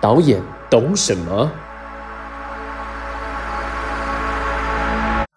[0.00, 1.50] 导演懂什么？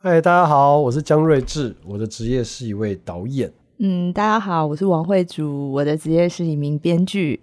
[0.01, 3.51] 嗨，大家好，我是江睿智，我的职业是一位导演。
[3.79, 7.41] 嗯，大家好，我是王慧竹，我的职业是一名编剧。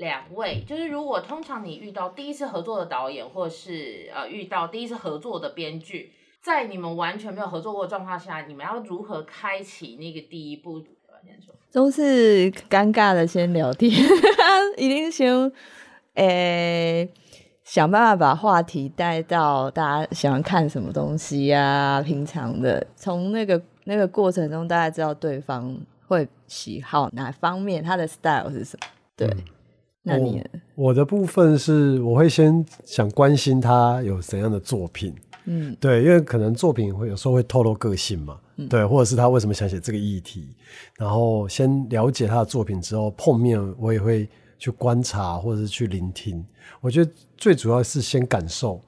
[0.00, 6.12] 两位，就是如果通常你遇到第一次合作的导演，或是呃遇到第一次合作的编剧，
[6.42, 10.82] 在你们完全没有合作过的状况下，你们要如何开启那个第一步？
[11.70, 13.92] 都是尴尬的，先聊天，
[14.76, 15.52] 一定先。
[16.14, 17.08] 诶，
[17.62, 22.02] 想办法把话题带到大家喜欢看什么东西呀？
[22.04, 28.86] 平常的，从那个那个过程中，大家知道对方会喜好哪方面，他的 style 是什么？
[29.14, 29.28] 对，
[30.02, 30.42] 那你
[30.74, 40.54] 我的部分是，我会先想关心他有怎样的作品，嗯，对，因为可能作品会有时候会透露个性嘛，对，或者是他为什么想写这个议题，
[40.96, 44.28] 然后先了解他的作品之后，碰面我也会。
[44.60, 46.44] 去观察或者是去聆听，
[46.82, 48.78] 我觉得最主要是先感受。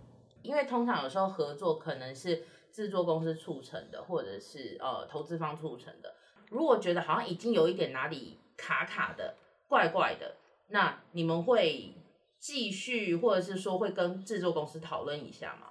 [0.43, 6.13] 因为通常有时候合作可能是制作公司促成的，或者是呃投资方促成的。
[6.51, 9.35] 如果觉得好像已经有一点哪里卡卡的、
[9.67, 10.35] 怪怪的，
[10.71, 11.95] 那你们会
[12.41, 15.67] 继续，或者是说会跟制作公司讨论一下吗？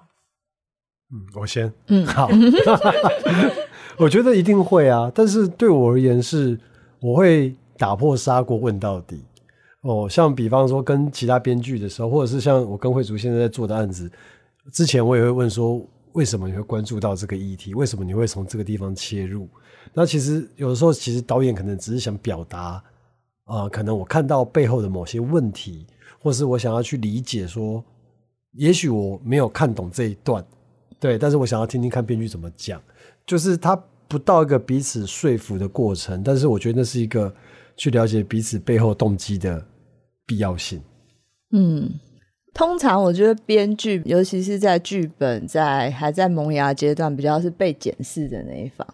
[1.14, 1.72] 嗯，我先。
[1.88, 2.30] 嗯，好。
[3.98, 6.60] 我觉得一定会啊，但是对我而言是，
[7.02, 9.24] 我会打破砂锅问到底。
[9.82, 14.10] 哦，像比方说跟其他编剧的时候，或者是像我跟慧竹现在在做的案子，
[14.72, 17.74] 之前我也会问说，为什么你会关注到这个议题？
[17.74, 19.50] 为什么你会从这个地方切入？
[19.94, 22.82] 那其实有的时候，其实导演可能只是想表达，
[23.52, 25.86] 啊，可能我看到背后的某些问题，
[26.22, 27.84] 或是我想要去理解说，
[28.54, 30.44] 也许我没有看懂这一段，
[31.00, 32.82] 对，但是我想要听听看编剧怎么讲，
[33.26, 33.76] 就是他
[34.08, 37.34] 不到一个彼此说服的过程，但是我觉得那是一个
[37.76, 39.66] 去了解彼此背后动机的。
[40.24, 40.80] 必要性，
[41.52, 42.00] 嗯，
[42.54, 48.88] 通常我觉得编剧，尤其是在剧本在还在萌芽阶段，比较是被检视的那一方，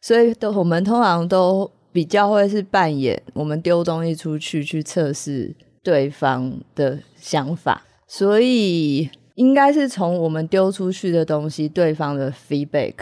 [0.00, 12.94] 所以都我们通常都比较会是扮演我们丢东西出去去测试对方的想法，所以应该是从我们丢出去的东西，对方的 feedback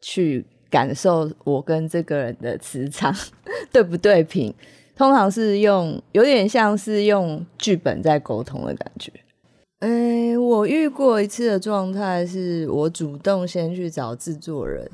[0.00, 3.14] 去感受我跟这个人的磁场
[3.72, 4.52] 对不对平。
[4.96, 9.12] 通常是用有点像是用剧本在沟通的感觉。
[9.80, 14.90] 哎，我遇过一次的状态是我主动先去找制作人，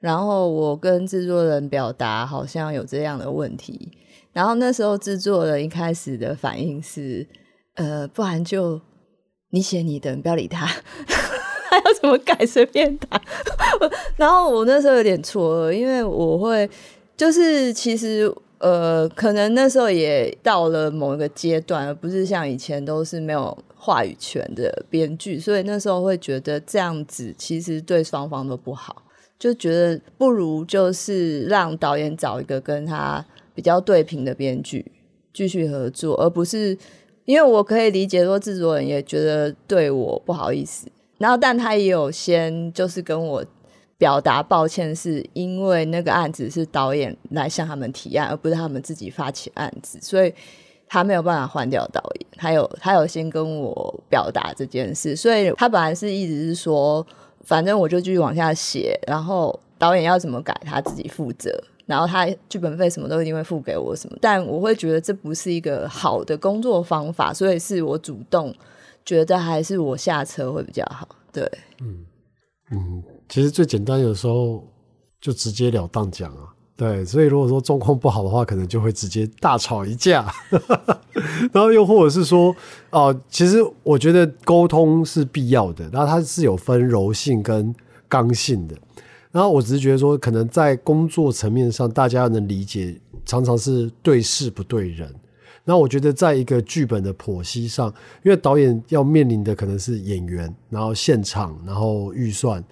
[0.00, 3.92] 然后我跟制作人表达好像有这样的问题，
[4.32, 7.26] 然后那时候制作人一开始的反应是，
[7.74, 8.80] 呃，不然就
[9.50, 10.66] 你写你的，不要理他，
[11.06, 13.20] 他要怎么改随便他。
[14.16, 16.68] 然后我那时候有点错愕，因为我会
[17.16, 18.34] 就是其实。
[18.60, 29.02] 呃，可能那时候也到了某一个阶段，而不是像以前都是没有话语权的编剧，所以那时候会觉得这样子其实对双方都不好，
[29.40, 34.92] 就觉得不如就是让导演找一个跟他比较对平的编剧
[35.32, 36.78] 继续合作，而不是
[37.24, 40.86] 因为我可以理解说制作人也觉得对我不好意思，
[41.18, 43.44] 然后但他也有先就是跟我。
[44.00, 50.32] 表达抱歉，是因为那个案子是导演来向他们提案，而不是他们自己发起案子，所以
[50.88, 52.26] 他没有办法换掉导演。
[52.34, 57.06] 他有他有先跟我表达这件事，所以他本来是一直是说，
[57.44, 61.50] 反正我就继续往下写，然后导演要怎么改他自己负责，
[61.86, 64.16] 然后他剧本费什么都一定会付给我什么。
[64.20, 68.54] 但我会觉得这不是一个好的工作方法，所以是我主动
[69.04, 71.08] 觉得还是我下车会比较好。
[71.32, 72.04] 对，嗯
[72.70, 73.02] 嗯。
[73.28, 74.66] 其实最简单，有时候
[75.20, 76.49] 就直截了当讲啊，
[76.80, 77.04] 对。
[77.04, 80.32] 所以如果说状况不好的话，可能就会直接大吵一架。
[81.52, 82.56] 然后又或者是说，
[82.88, 87.74] 哦，其实我觉得沟通是必要的，然后它是有分柔性跟
[88.08, 88.74] 刚性的。
[89.30, 95.14] 然后我只是觉得说，可能在工作层面上，大家能理解，常常是对事不对人。
[95.62, 97.92] 那我觉得，在一个剧本的剖析上，
[98.24, 102.64] 因为导演要面临的可能是演员，然后现场，然后预算。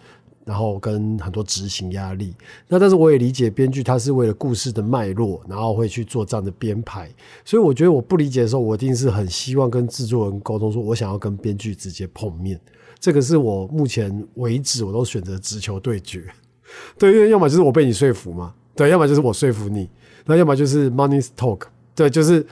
[0.49, 2.35] 然后跟很多执行压力，
[2.69, 7.07] 那但是我也理解编剧他是为了故事的脉络，然后会去做这样的编排，
[7.45, 12.59] 所以我觉得我不理解的时候，我一定是很希望跟制作人沟通，说我想要跟编剧直接碰面，
[12.99, 16.25] 这个是我目前为止我都选择直球对决，
[16.99, 19.87] 对，因为要么就是我被你说服嘛，对，要么就是我说服你，
[20.25, 21.61] 那要么就是 money talk，
[21.95, 22.47] 对，就是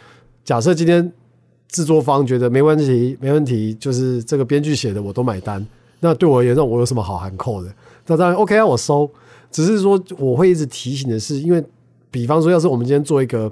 [0.45, 1.11] 假设今天
[1.69, 5.67] 制作方觉得没问题，没问题，就是这个编剧写的我都买单。
[5.99, 7.75] 那对我而言，那我有什么好含扣的？
[8.07, 9.11] 那当然 OK 啊，我收。
[9.51, 11.65] 只是说我会一直提醒的是，因为
[12.11, 13.51] 比方说，要是我们今天做一个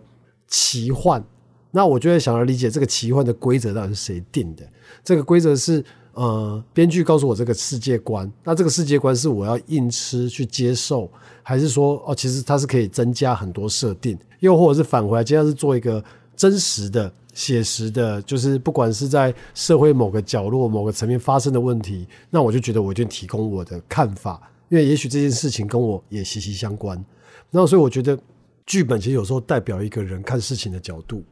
[0.48, 1.24] 奇幻，
[1.70, 4.64] 那我就会想要理解这个奇幻的规则到底是谁定的。
[5.02, 11.10] 这个规则是呃，编剧告诉我这个世界观，那这个世界观是我要硬吃去接受，
[11.42, 16.04] 还是说哦，其实它是可以增加很多设定，又或者是返回来，今天是做一个
[16.36, 17.10] 真实的。
[17.34, 27.04] 写实的，就是不管是在社会某个角落、某个层面发生的问题，那我就觉得我就提供我的看法，因为也许这件事情跟我也息息相关。
[27.50, 28.16] 那所以我觉得
[28.64, 31.24] 剧本其实有时候代表一个人看事情的角度，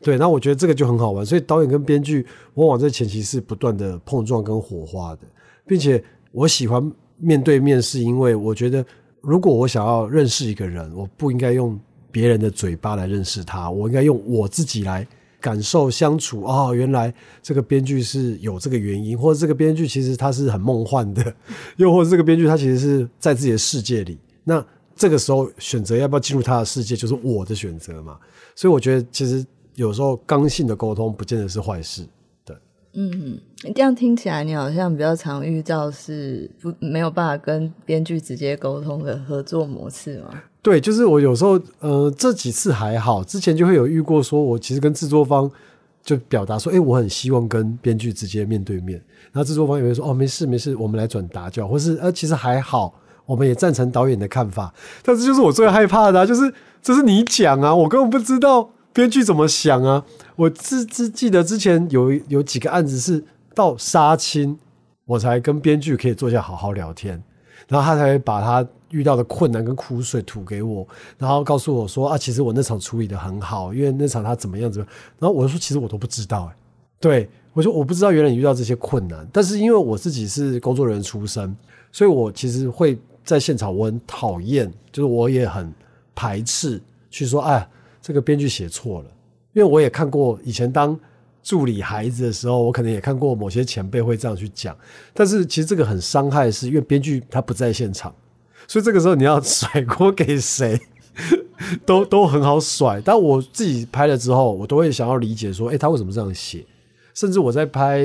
[0.00, 0.16] 对。
[0.16, 1.26] 那我觉得这个就很好玩。
[1.26, 2.24] 所以导演跟编剧
[2.54, 5.22] 往往在前期是不断的碰撞跟火花的，
[5.66, 8.84] 并且我喜欢面对面，是因为我觉得
[9.20, 11.78] 如果我想要认识一个人，我不应该用
[12.12, 15.06] 别人的嘴巴来认识他，我应该用我自己来。
[15.40, 17.12] 感受相处哦，原来
[17.42, 21.34] 这个编剧是有这个原因，或者这个编剧其实他是很梦幻的，
[21.76, 24.18] 又或者这个编剧他其实是在自己的世界里。
[24.44, 24.64] 那
[24.96, 28.18] 这个时候选择要不要进入他的世界，就是我的选择嘛。
[28.56, 29.46] 所以我觉得其实
[29.76, 32.04] 有时候刚性的沟通不见得是坏事。
[32.44, 32.56] 对，
[32.94, 33.38] 嗯，
[33.74, 40.42] 这样听起来你好像比较常遇到是不没有办法跟编剧直接沟通的合作模式吗？
[40.68, 45.50] 对，就是我有时候，呃，这几次还好，之前就会有遇过，说我其实跟制作方
[46.04, 52.92] 就表达说，哎，我很希望跟编剧直接面对面，然后制作方也会说，哦，没事没事，我们来转达就好，或是呃，其实还好，
[53.24, 54.70] 我们也赞成导演的看法，
[55.02, 60.04] 但是就是我最害怕的，就是这是你讲啊，我根本不知道编剧怎么想啊，
[60.36, 63.24] 我只只记得之前有有几个案子是
[63.54, 64.58] 到杀青，
[65.06, 67.22] 我才跟编剧可以坐下好好聊天，
[67.68, 68.68] 然后他才把他。
[68.90, 70.86] 遇到的困难跟苦水吐给我，
[71.18, 74.94] 然后告诉我说啊，其实我那场处理的很好，因为那场他怎么样怎么样。
[75.18, 76.56] 然后我说，其实我都不知道，哎，
[77.00, 81.54] 对我说我不知道原来你遇到这些困难，但是因为我自己是工作人员出身，
[81.92, 85.72] 所以我其实会在现场，我很讨厌，就是我也很
[86.14, 86.80] 排斥
[87.10, 87.68] 去说，哎，
[88.00, 89.10] 这个编剧写错了，
[89.52, 90.98] 因为我也看过以前当。
[91.40, 94.76] 助理孩子的时候，我可能也看过某些前辈会这样去讲，
[95.14, 98.14] 但是其实这个很伤害，是因为编剧他不在现场。
[98.68, 100.78] 所以这个时候你要甩锅给谁，
[101.86, 103.00] 都都很好甩。
[103.00, 106.64] 但我自己拍了之后，我都会想要理解说，哎，他为什么这样写？
[107.14, 108.04] 甚至我在拍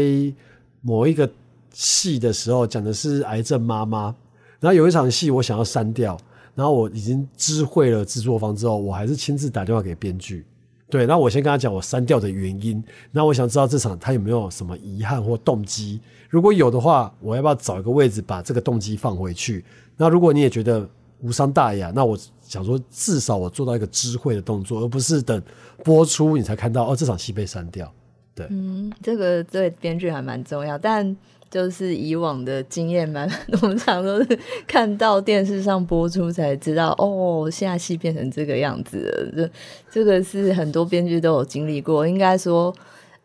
[0.81, 1.29] 某一个
[1.73, 4.15] 戏的时候，讲的是癌症妈妈，
[4.61, 6.17] 然后有一场戏我想要删掉，
[6.55, 10.45] 然后我已经知会了制作方之后，我还是亲自打电话给编剧。
[10.89, 12.81] 对，那我先跟他讲我删掉的原因，
[13.11, 15.99] 那我想知道这场他有没有什么遗憾或动机，
[16.29, 19.65] 如果有的话，我要不要找一个位置把这个动机放回去？
[19.97, 20.87] 那如果你也觉得
[21.21, 25.41] 无伤大雅，那我想说至少我做到一个知会的动作，而不是等
[25.83, 27.91] 播出你才看到哦这场戏被删掉。
[28.35, 31.15] 对，嗯，这个对编剧还蛮重要，但。
[31.53, 33.29] 就是以往的经验蛮，
[33.61, 39.31] 我们常都是看到电视上播出才知道，哦，现在戏变成这个样子了。
[39.35, 39.51] 这
[39.91, 42.07] 这个是很多编剧都有经历过。
[42.07, 42.75] 应该说，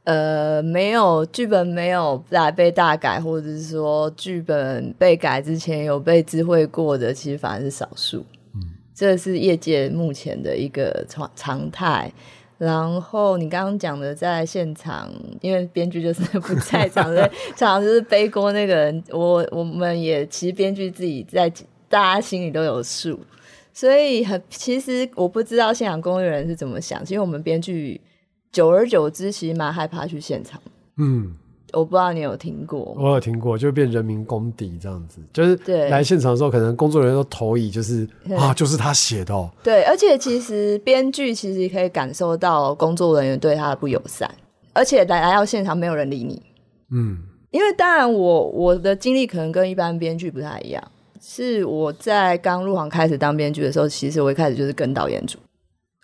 [0.09, 8.25] 呃，没有剧本没有来被大改，或者是说剧本被改之前有被知会过的，其实反而是少数。
[8.55, 8.63] 嗯，
[8.95, 12.11] 这是业界目前的一个常常态。
[12.57, 19.05] 然后你刚刚讲的在现场，因为编剧就是 不在场，所以 常常就是背锅那个人。
[19.11, 21.53] 我我们也其实编剧自己在
[21.87, 23.21] 大家心里都有数，
[23.75, 27.05] 所以很其实我不知道现场工作人员是怎么想。
[27.05, 28.01] 其实我们编剧
[28.59, 30.61] 久而久之其实蛮害怕去现场。
[30.97, 31.37] 嗯。
[31.75, 35.55] 我不知道你有听过，我有听过，就变人民公敌这样子，就是
[35.91, 39.35] 来现场的时候，可能工作人员都投以就是啊，就是他写的。
[39.35, 39.51] 哦。
[39.63, 44.35] 对，而且其实编剧其实可以感受到工作人员对他的不友善，
[44.73, 46.43] 而且来来到现场没有人理你。
[46.91, 47.19] 嗯，
[47.51, 50.83] 因为当然我我的经历可能跟一般编剧不太一样，
[51.21, 55.39] 是我在刚入行开始当编剧的时候，其实我一开始就是跟导演组，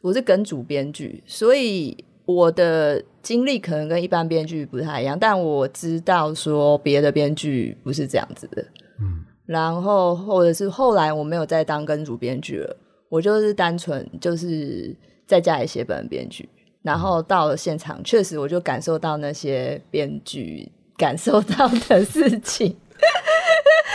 [0.03, 1.97] 我是跟主编剧，所以。
[2.27, 8.63] 我的经历可能跟一般编剧不太一样，但我知道说别的编剧不是这样子的。
[9.01, 12.77] 嗯，然后或者是后来我没有再当跟主编剧了，
[13.09, 16.49] 我就是单纯就是在家里写本编剧，
[16.83, 22.75] 然后到了现场，确实我就感受到那些编剧感受到的事情。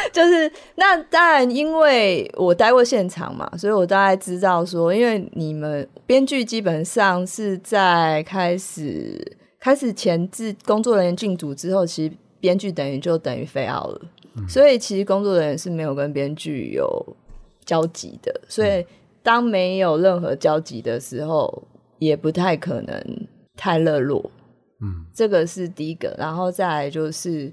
[0.14, 14.02] 就是那当然，因为我待过现场嘛，所以我大概知道说，因为你们编剧基本上是在开始开始前置工作人员进组之后，其实编剧等于就等于非奥了，
[14.48, 17.16] 所以其实工作人员是没有跟编剧有
[17.66, 18.86] 交集的，所以
[19.22, 21.64] 当没有任何交集的时候，
[22.00, 24.32] 也不太可能太热络。
[24.82, 27.52] 嗯，这个是第一个，然后再来就是。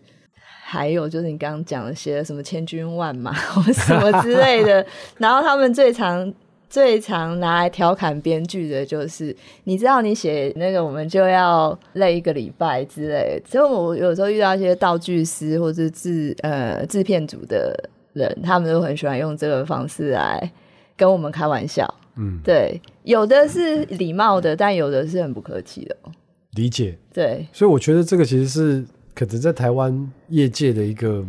[0.68, 4.84] 还有就是你刚刚讲的写的什么千军万马 或什么之类的，
[5.16, 6.34] 然后他们最常
[6.68, 13.48] 最常拿来调侃编剧的就是，你知道你写那个我们就要累一个礼拜之类的。
[13.48, 20.52] 所以我有时候遇到一些道具师或者制呃制片组的人，他们都很喜欢用这个方式来
[20.96, 21.88] 跟我们开玩笑。
[22.16, 26.10] 嗯，对，有的是礼貌的，但有的是很不客气的哦。
[26.56, 26.98] 理解。
[27.14, 28.84] 对，所以我觉得这个其实是
[29.16, 31.24] 可能在台湾业界的一个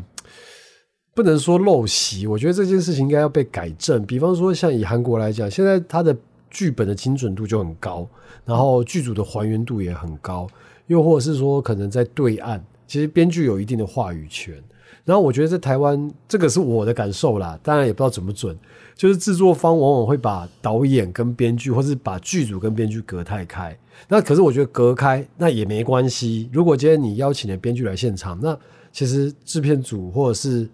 [1.15, 4.05] 不能说陋习，我觉得这件事情应该要被改正。
[4.05, 6.15] 比方说，像以韩国来讲，现在它的
[6.51, 8.05] 剧本的精准度就很高，
[8.45, 10.45] 然后剧组的还原度也很高，
[10.87, 14.61] 又或者是说，可能在对岸，其实编剧有一定的话语权。
[15.05, 18.57] 然后我觉得在台湾，这个是我的感受啦，当然也不知道准不准。
[18.97, 23.77] 就是制作方往往会把导演跟编剧，或是把剧组跟编剧隔太开。
[24.09, 26.49] 那可是我觉得隔开那也没关系。
[26.51, 28.57] 如果今天你邀请了编剧来现场，那
[28.91, 30.67] 其实制片组或者是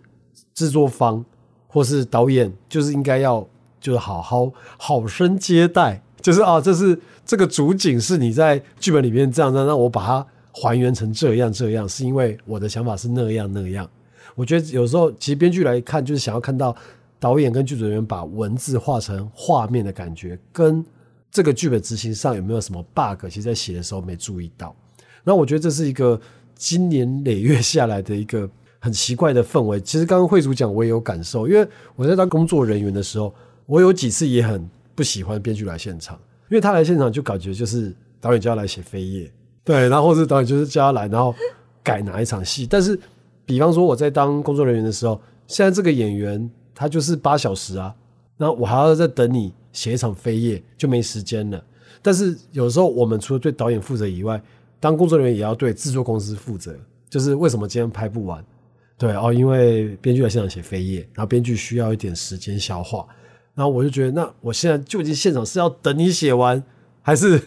[0.54, 1.24] 制作方
[1.68, 3.46] 或是导演，就是应该要
[3.82, 13.90] 就是好好好生接待，就是啊，这是这个主景是你在剧本里面这样这样，那我把它还原成这样这样，是因为我的想法是那样那样。
[14.36, 16.76] 我觉得有时候其实编剧来看，就是想要看到
[17.24, 20.84] 导演跟剧组人员把文字画成画面的感觉，跟
[21.32, 24.76] 这个剧本执行上有没有什么 bug，其实在写的时候没注意到。
[25.24, 26.20] 那我觉得这是一个
[26.54, 29.80] 今年累月下来的一个很奇怪的氛围。
[29.80, 31.66] 其实刚刚会主讲我也有感受，因为
[31.96, 33.34] 我在当工作人员的时候，
[33.68, 39.32] 我有几次也很不喜欢编剧来现场，因为他来现场就感觉就是导演就要来写扉页，
[39.64, 41.34] 对，然后或者导演就是叫他来，然后
[41.82, 42.68] 改哪一场戏。
[42.68, 43.00] 但是，
[43.46, 47.94] 比方说我在当工作人员的时候，现在这个演员他就是八小时啊，
[48.38, 51.64] 那我还要再等你写一场飞页，就没时间了。
[52.02, 54.42] 但是有时候我们除了对导演负责以外，
[54.80, 56.76] 当工作人员也要对制作公司负责，
[57.10, 58.44] 就是为什么今天拍不完？
[58.98, 63.06] 对哦，因为编剧在现场写飞页，然后编剧需要一点时间消化。
[63.56, 66.62] 然后我就觉得，那我现在究竟现场是要等你写完，
[67.02, 67.40] 还是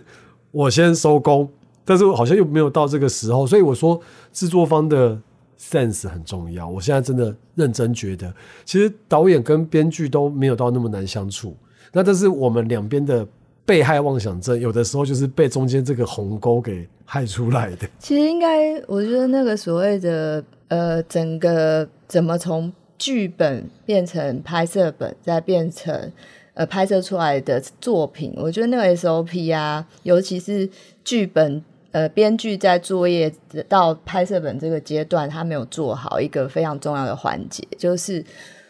[0.50, 1.48] 我先收工？
[1.84, 4.00] 但是好像又没有到这个时候，所以我说
[4.32, 5.20] 制作方的
[5.58, 6.68] sense 很重要。
[6.68, 8.32] 我现在真的认真觉得，
[8.64, 11.56] 其实导演跟编剧都没有到那么难相处。
[11.92, 13.26] 那但是我们两边的
[13.64, 17.88] 被害妄想症，有的时候就是被中间这个鸿沟给害出来的。
[17.98, 26.12] 其实应该，我觉得那个所谓的呃，整个怎么从剧本变成拍摄本，再变成
[26.54, 30.68] 呃拍摄出来的作品，我觉得那个 SOP 啊，尤其是
[31.04, 31.62] 剧本
[31.96, 33.32] 呃编剧在作业
[33.68, 38.22] 到拍摄本这个阶段，他没有做好一个非常重要的环节，就是。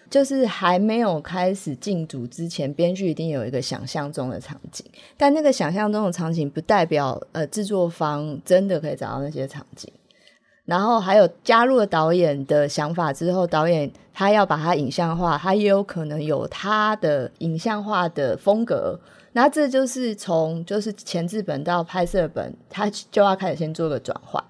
[0.08, 9.92] 就是还没有开始进组之前，编剧一定有一个想象中的场景，但那个想象中的场景不代表呃制作方真的可以找到那些场景。
[10.64, 19.00] 然后还有加入了导演的想法之后，导演他要把它影像化，他也有可能有他的影像化的风格。
[19.36, 24.42] 那这就是从就是前置本到拍摄本，他就要开始先做个转换。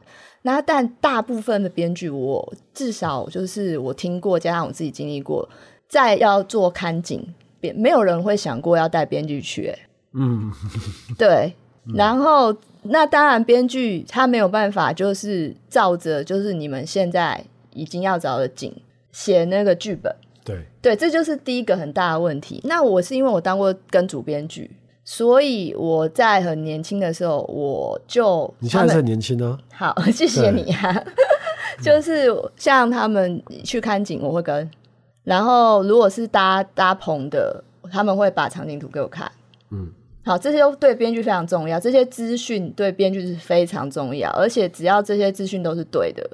[0.43, 5.49] 那但大部分的编剧，我至少就是我听过，加上我自己经历过，
[5.88, 7.21] 在要做看景，
[7.59, 9.78] 编没有人会想过要带编剧去、欸，
[10.12, 10.52] 嗯，
[11.19, 11.52] 对。
[11.97, 18.73] 然后那当然，编剧他没有办法，就是照着就是你们现在已经要找的景
[19.11, 20.14] 写那个剧本，
[20.46, 22.60] 对，对，这就是第一个很大的问题。
[22.64, 24.70] 那我是因为我当过跟主编剧，
[25.04, 31.04] 所以我在很年轻的时候，我就你现在是很年轻啊， 好，谢谢你啊。
[31.82, 34.70] 就是像他们去看景，我会跟，
[35.24, 37.62] 然后如果是搭搭棚的，
[37.92, 39.30] 他们会把场景图给我看。
[39.70, 39.92] 嗯，
[40.24, 46.30] 好，这些都对编剧非常重要，这些资讯对编剧是非常重要，而且只要这些资讯都是对的，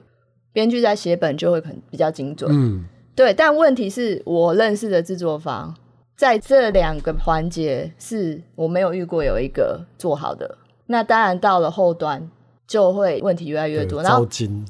[0.52, 2.49] 编剧在写本就会很比较精准。
[2.52, 5.75] 嗯，对，但问题是我认识的制作方，
[6.16, 10.59] 在这两个环节是我没有遇过有一个做好的。
[10.87, 12.31] 那当然到了后端
[12.66, 14.26] 就会问题越来越多，然后，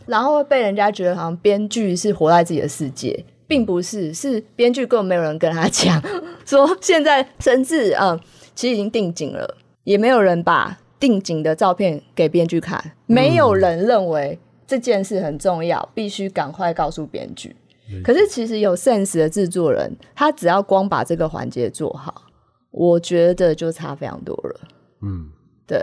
[0.06, 6.02] 然后会被人家觉得好像编剧是活在自己的世界，并不是，是编剧根本没有人跟他讲
[6.44, 8.18] 说现在甚至嗯，
[8.54, 17.54] 其实已经定景了，也没有人把定景的照片给编剧看，没有人认为这件事很重要，必须赶快告诉编剧。
[18.02, 22.22] 可是其实有 sense 的制作人，他只要光把这个环节做好，
[22.70, 24.61] 我觉得就差非常多了。
[25.02, 25.30] 嗯，
[25.66, 25.78] 对，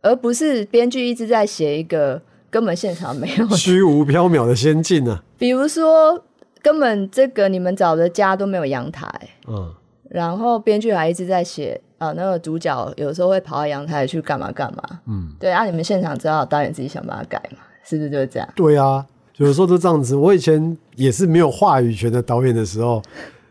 [0.00, 3.46] 而不是编剧一直在写一个根本现场没有。
[3.46, 6.24] 的虚无缥缈的仙境啊，比如说，
[6.62, 9.10] 根本这个你们找的家都没有阳台，
[9.48, 9.74] 嗯，
[10.08, 18.48] 然后编剧还一直在写，啊，那个主角有时候会跑到阳台去干嘛干嘛，嗯，对啊，你们现场知道导演自己想办法改嘛，是不是就是这样？
[18.54, 19.04] 对啊，
[19.36, 20.14] 有时候都这样子。
[20.14, 23.02] 我以前也是没有话语权的导演的时候，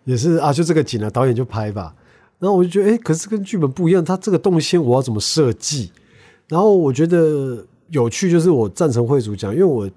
[0.05, 1.93] 也是啊，就这个景了，导演就拍吧。
[2.39, 5.91] 然后我就觉得，哎、可是跟剧本不一样，它这个动线我要怎么设计？
[6.47, 9.89] 然后我觉得有趣，就是我赞成会主讲，因为我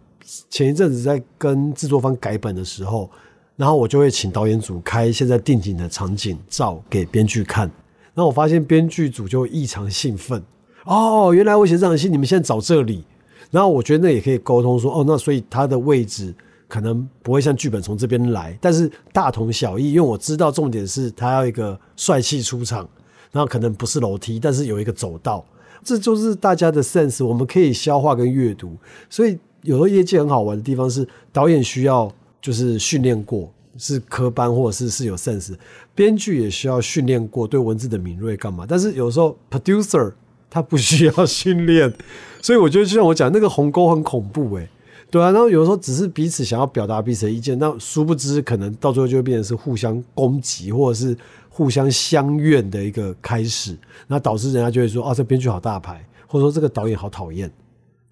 [0.50, 3.11] 前一阵子在跟制作方改本的时候，
[3.57, 7.67] 然后我就会请导演组开现在定景的场景照给编剧看，
[8.14, 10.43] 然后我发现编剧组就异常兴奋。
[10.85, 13.05] 哦，原来我写这场戏，你们现在找这里，
[13.54, 16.34] 然后我觉得那也可以沟通说，哦，那所以它的位置
[16.66, 22.80] 可能不会像剧本从这边来，但是大同小异，因为我知道重点是他要一个帅气出场，
[23.30, 25.46] 然后可能不是楼梯，但是有一个走道，
[25.84, 28.76] 这就是大家的 sense，我们可以消化跟阅读。
[29.08, 35.54] 所以有时候业界很好玩的地方是，导演需要就是训练过，是科班或者是是有 sense，
[35.94, 40.12] 编剧也需要训练过对文字的敏锐干嘛，但是有时候 producer
[40.54, 41.92] 他不需要训练，
[42.40, 44.68] 所以我觉得就像我讲那个鸿沟很恐怖诶、
[45.11, 51.16] 对啊，然后有时候只是彼此想要表达彼此的意见，那殊不知可能到最后就会变成是互相攻击，或者是
[51.49, 57.50] 互相相怨的一个开始，那导致人家就会说，哦，这编剧好大牌，或者说这个导演好讨厌。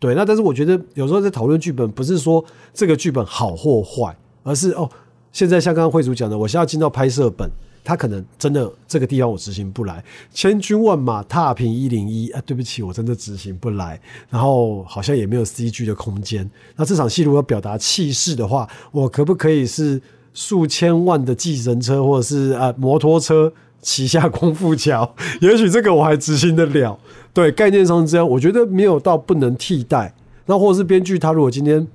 [0.00, 2.44] 对，那但是我觉得有时候在讨论剧本，不是说
[2.74, 4.90] 这个剧本好或坏，而是哦，
[5.30, 7.48] 现在像刚刚惠主讲的，我现在进到拍摄本，
[7.84, 16.48] 他可能真的这个地方我执行不来，千军万马踏平一零一啊，对不起，我真的执行不来，然后好像也没有 CG 的空间。
[16.76, 20.00] 那这场戏如果表达气势的话，我可不可以是
[20.32, 25.14] 数千万的计程车，或者是啊摩托车骑下光复桥？
[25.42, 26.98] 也许这个我还执行得了。
[27.34, 30.14] 对，概念上这样，我觉得没有到不能替代。
[30.46, 31.86] 那或者是编剧他如果今天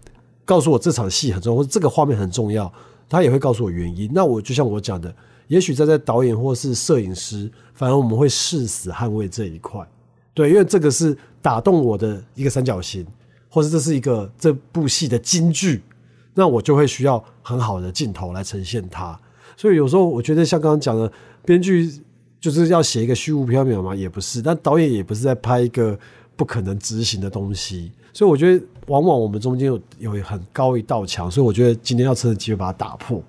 [0.44, 2.72] 告诉我这场戏很重要，或者这个画面很重要，
[3.10, 4.10] 他也会告诉我原因。
[4.13, 5.13] 那我就像我讲的，
[5.47, 9.85] 也许站在导演或是摄影师，反而我们会誓死捍卫这一块。
[10.33, 13.05] 对，因为这个是打动我的一个三角形，
[13.49, 15.81] 或者这是一个这部戏的金句，
[16.33, 19.19] 那我就会需要很好的镜头来呈现它。
[19.55, 21.12] 所以有时候我觉得像刚刚讲的，
[21.43, 21.91] 编剧
[22.39, 25.97] 就是要写一个虚无缥缈嘛，也不是；但导演也不是在拍一个
[26.36, 27.91] 不可能执行的东西。
[28.13, 33.23] 所以我觉得，往往我们中间有有很高一道墙，所以我觉得今天要趁着机会把它打破。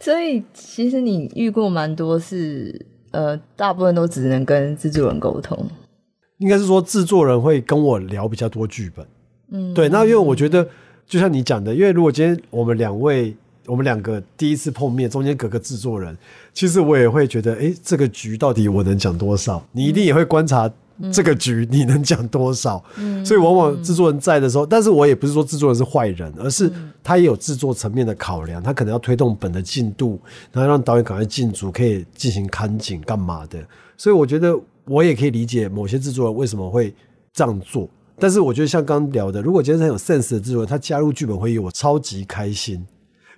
[0.00, 5.56] 所以其实你遇过蛮多是，呃，大部分都只能跟制作人沟通。
[6.38, 9.06] 应该是说制作人会跟我聊比较多剧本，
[9.50, 9.90] 嗯，对。
[9.90, 10.66] 那因为我觉得，
[11.06, 13.36] 就像你讲的，因为如果今天我们两位，
[13.66, 16.16] 我们两个第一次碰面，中间隔个制作人，
[16.54, 19.62] 其实我也会觉得，哎，这个局到底我能讲多少？
[19.72, 20.70] 你一定也会观察
[21.12, 22.82] 这个局你能讲多少。
[22.96, 26.70] 嗯，所以往往制作人在的时候，但是我也不是说制作人是坏人，而是
[27.02, 30.20] 他也有制作层面的考量，他可能要推动本的进度，
[30.52, 33.58] 然后让导演赶快进组，可以进行看景干嘛的。
[33.96, 36.94] 所以我觉得我也可以理解某些制作人为什么会
[37.32, 42.84] 这样做，但是我觉得像刚刚聊的，如果今天是很有 sense 的制作人，他加入剧本会议，我超级开心，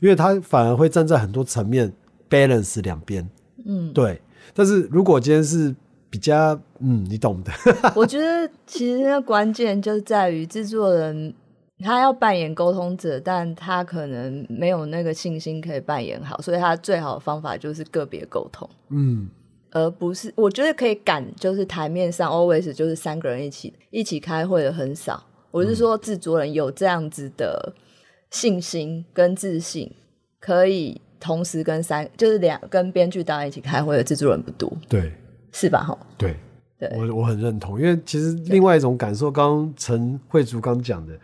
[0.01, 1.93] 因为他反而会站在很多层面
[2.31, 3.29] balance 两边，
[3.67, 4.21] 嗯，对。
[4.55, 5.75] 但是如果今天是
[6.11, 7.53] 比较，嗯，你懂的，
[7.95, 11.33] 我觉得其实那关键就在于制作人
[11.79, 18.69] 他要扮演沟通者，但他可能没有那个信心可以扮演好，所以他最好的方法就是个别沟通。
[18.91, 19.29] 嗯，
[19.71, 25.23] 而不是我觉得可以赶，就是台面上 always 就是三个人一起一起开会的很少。
[25.51, 27.75] 我是说制作人有这样子的
[28.31, 29.93] 信心跟自信，
[30.41, 35.13] 可以同时跟三就是两跟编剧导演一起开会的制作人不多，对
[35.53, 35.83] 是吧？
[35.83, 36.37] 哈，对。
[36.83, 41.17] 对，我我很认同，因为其实另外一种感受，刚刚陈慧竹刚讲的，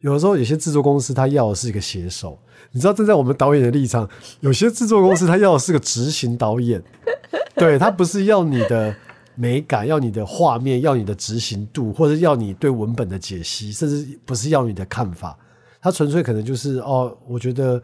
[0.00, 2.38] 有的时候有些制作公司他要的是一个写手，
[2.70, 4.06] 你知道站在我们导演的立场，
[4.40, 6.82] 有些制作公司他要的是个执行导演，
[7.56, 8.94] 对他不是要你的
[9.36, 15.34] 美感，要你的画面，要你的执行度，或者要你对文本的解析，甚至不是要你的看法，
[15.80, 17.82] 他纯粹可能就是哦，我觉得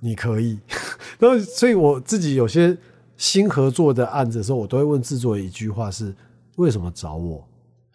[0.00, 0.58] 你可以，
[1.18, 2.76] 然后所以我自己有些
[3.16, 6.14] 新合作的案子的时候，我都会问制作一句话是。
[6.56, 7.46] 为什么找我？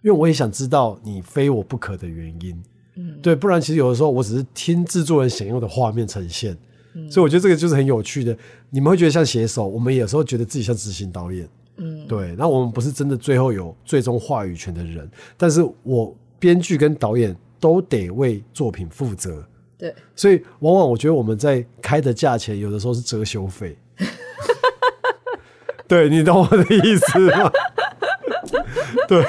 [0.02, 2.64] 因为我也想知道你非我不可的原因。
[2.96, 6.58] 嗯，对，不然其实有的时候我只是听制作人想要的画面呈现。
[6.94, 8.36] 嗯，所以我觉得这个就是很有趣的。
[8.70, 11.48] 你们会觉得像写手，我们有时候觉得自己像执行导演。
[11.78, 12.36] 嗯，对。
[12.38, 19.46] 那我们不是真的最后有最终话语权的人，但是我编剧跟导演都得为作品负责。
[19.78, 23.78] 对，所以往往我觉得我们在开的价钱，有的时候是遮羞费。
[25.88, 27.52] 对你懂我的意思吗？
[29.08, 29.24] 对，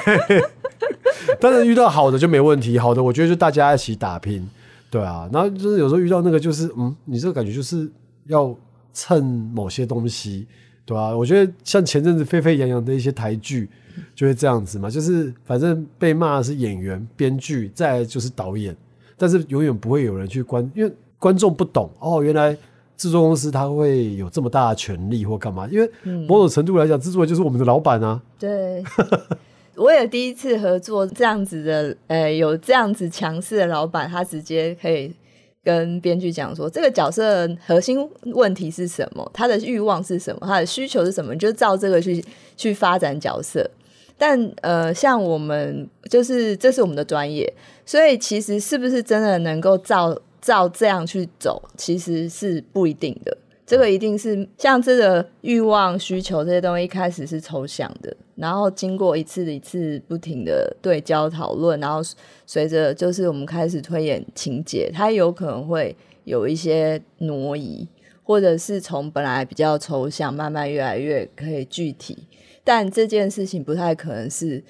[1.39, 4.47] 但是遇到好的就没问题，好的我觉得就大家一起打拼，
[4.89, 5.29] 对啊。
[5.31, 7.89] 然后就是有时候遇到那个就是，嗯，你这个感觉就是
[8.27, 8.55] 要
[8.93, 10.57] 蹭某些东西，对。
[10.83, 13.69] 对吧、我觉得像前阵子沸沸扬扬的一些台剧，
[14.13, 18.75] 就会这样子嘛，就是反正被骂的是演员、编剧，再来就是导演，
[19.15, 22.53] 但是永远不会有人去关，因为观众不懂哦，原来
[22.97, 25.89] 制作公司他会有这么大的权利或干嘛，因为
[26.27, 28.83] 某种程度来讲，制作人就是我们的老板啊，对，
[29.75, 35.13] 我也第一次合作这样子的，呃，有这样子强势的老板，他直接可以
[35.63, 42.23] 跟编剧讲说，这个角色核心问题是什么，他的欲望是什么，他的需求是什么，就照这个去
[42.57, 43.69] 去发展角色。
[44.17, 47.51] 但呃，像我们就是这是我们的专业，
[47.85, 53.35] 所以其实是不是真的能够照照这样去走，其实是不一定的。
[53.65, 62.01] 这个一定是像这个欲望、需求这些东西，一开始是抽象的，然后经过一次一次不停的对焦讨论，然后
[62.47, 67.87] 随着就是我们开始推演情节，它有可能会有一些挪移，
[68.23, 72.27] 或者是从本来比较抽象，慢慢越来越可以具体。
[72.63, 74.63] 但这件事情不太可能是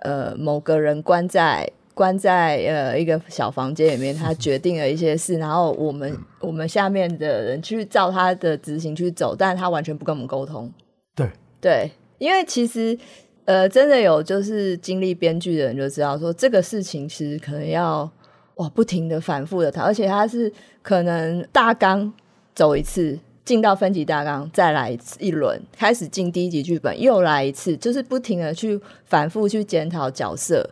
[0.00, 10.72] 呃某个人关在关在呃一个小房间里面，他决定了一些事，然后我们我们下面的人去照他的执行去走，但他完全不跟我们沟通。
[11.14, 11.28] 对
[11.60, 11.90] 对，
[12.22, 12.96] 因为其实
[13.44, 18.10] 呃真的有就是经历编剧的人就知道说这个事情其实可能要
[18.56, 22.12] 哇不停的反复的谈，而且他是可能大纲
[22.54, 23.18] 走一次。
[23.44, 30.70] 进到分级大纲，再来一次一轮，开始进第一集剧本，又来一次，就是不停的去反复去检讨角色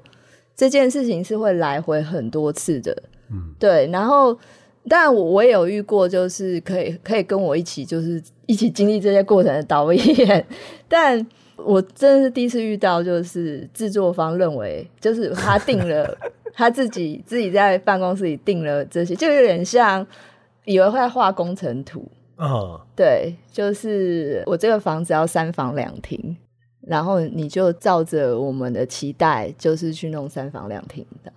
[0.54, 2.96] 这件事情是会来回很多次的，
[3.28, 3.88] 嗯，对。
[3.88, 4.38] 然后，
[4.88, 10.46] 当然我我也有遇过，就是可以可以跟我一起就是一起经历这些过程的导演，
[10.86, 11.26] 但
[11.64, 16.16] 我真的是第一次遇到，就是制作方认为就是他定了
[16.54, 20.06] 他自己自己在办公室里定了这些，就有点像
[20.64, 22.06] 以为会画工程图。
[22.36, 26.34] 啊，对，就是我这个房子要三房两厅，
[26.80, 31.30] 然后你就照着我们的期待，就是去弄三房两厅的。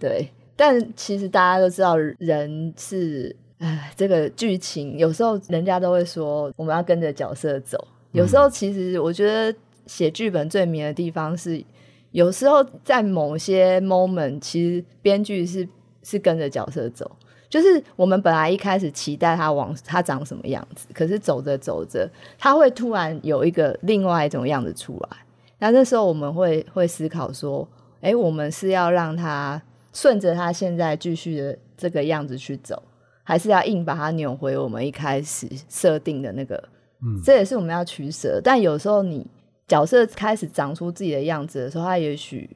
[0.00, 7.78] 对，但其实大家都知道，人是哎，这个剧情有时候人家都会说我们要跟着角色走，
[8.10, 9.56] 有时候其实我觉得
[9.88, 11.64] 写剧本最迷的地方是，
[12.12, 15.68] 有时候在某些 moment，其实编剧是
[16.04, 17.10] 是跟着角色走。
[17.50, 22.06] 就是我们本来一开始期待他往他长什么样子，可是走着走着，
[22.38, 25.16] 他会突然有一个另外一种样子出来。
[25.58, 27.66] 那那时候我们会会思考说，
[28.02, 29.60] 哎，我们是要让他
[29.94, 32.82] 顺着他现在继续的这个样子去走，
[33.24, 36.62] 还是要硬把他扭回我们一开始设定的那个？
[37.02, 38.40] 嗯，这也是我们要取舍。
[38.44, 39.26] 但有时候你
[39.68, 42.50] 角色开始长出自己的样子的时候，他也许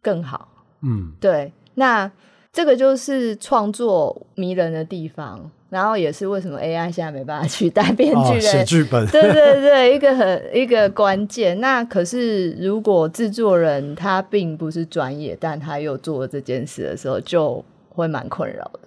[0.00, 0.48] 更好。
[0.80, 2.10] 嗯，对，那。
[2.54, 9.06] 这个就是创作迷人的地方，然后也是为什么 AI 现在没办法取代编剧的写剧本。
[9.06, 11.58] 对对对，一个很一个关键。
[11.60, 18.80] 那可是如果制作人他并不是专业，但他又做了这件事的时候，就会蛮困扰的。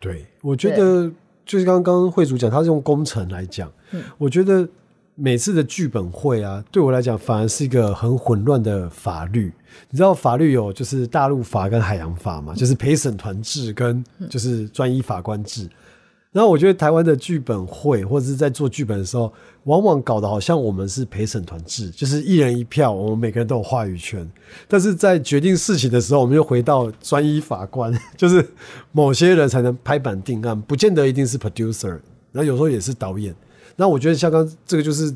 [0.00, 1.08] 对，我觉得
[1.46, 3.70] 就是刚刚惠主讲，他是用工程来讲，
[4.18, 4.68] 我觉得。
[5.22, 9.52] 每次的剧本会啊，对我来讲反而是一个很混乱的法律。
[9.88, 15.68] 你知道法律有就是大陆法跟海洋法嘛，就是陪审团制跟就是专一法官制。
[16.32, 19.32] 然后我觉得台湾的剧本会或者是在做剧本的时候，
[19.62, 24.28] 往往搞得好像我们是陪审团制，就是一人一票，我们每个人都有话语权。
[24.66, 28.44] 但是在决定事情的时候，我们又回到专一法官， 就是
[28.90, 32.00] 某些人才能拍板定案，不见得一定是 producer，
[32.32, 33.32] 然后有时候也是导演。
[33.76, 35.14] 那我觉得像刚这个就是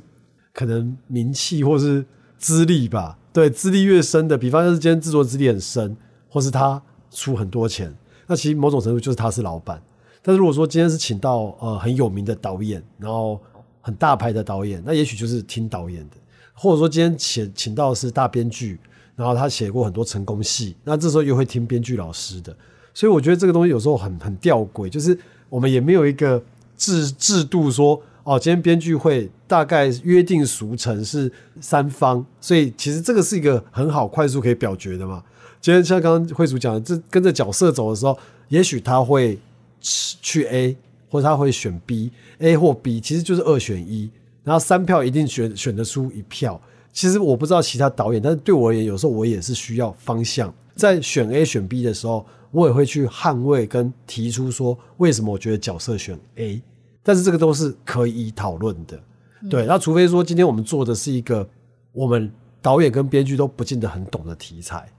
[0.53, 2.05] 可能名气或是
[2.39, 5.95] 资历吧，对，资历越深的，比方说今天制作资历很深，
[6.29, 7.95] 或是他出很多钱，
[8.27, 9.81] 那其实某种程度就是他是老板。
[10.23, 13.41] 但是如果说今天是请到呃很有名的导演，然后
[13.81, 16.17] 很大牌的导演，那也许就是听导演的，
[16.55, 18.79] 或者说今天请请到的是大编剧，
[19.15, 22.57] 然后他写过很多成功戏，那这时候又会听编剧老师的。
[22.95, 26.43] 所以我觉得这个东西有时候很很吊诡，就是我们也没有一个
[26.77, 28.01] 制制度说。
[28.27, 35.23] 哦，今天编剧会大概约定俗成是三方，所以其实这个是一个很好快速可以表决的嘛。
[35.61, 39.39] 今天像刚刚会主讲的，这跟着角色走的时候，也许他会
[39.81, 40.77] 去 A，
[41.09, 44.11] 或者他会选 B，A 或 B，其实就是二选一，
[44.43, 46.61] 然后三票一定选选得出一票。
[46.93, 56.61] 其实我不知道其他导演，但是对我而言，有时候我也是需要方向，在选 A 选 B 的时候，我也会去捍卫跟提出说，为什么我觉得角色选 A。
[57.07, 59.01] 但是这个都是可以讨论的，
[59.49, 59.65] 对。
[59.65, 61.49] 那除非说今天我们做的是一个
[61.93, 62.29] 我们
[62.61, 64.91] 导演跟编剧都不见得很懂的题材，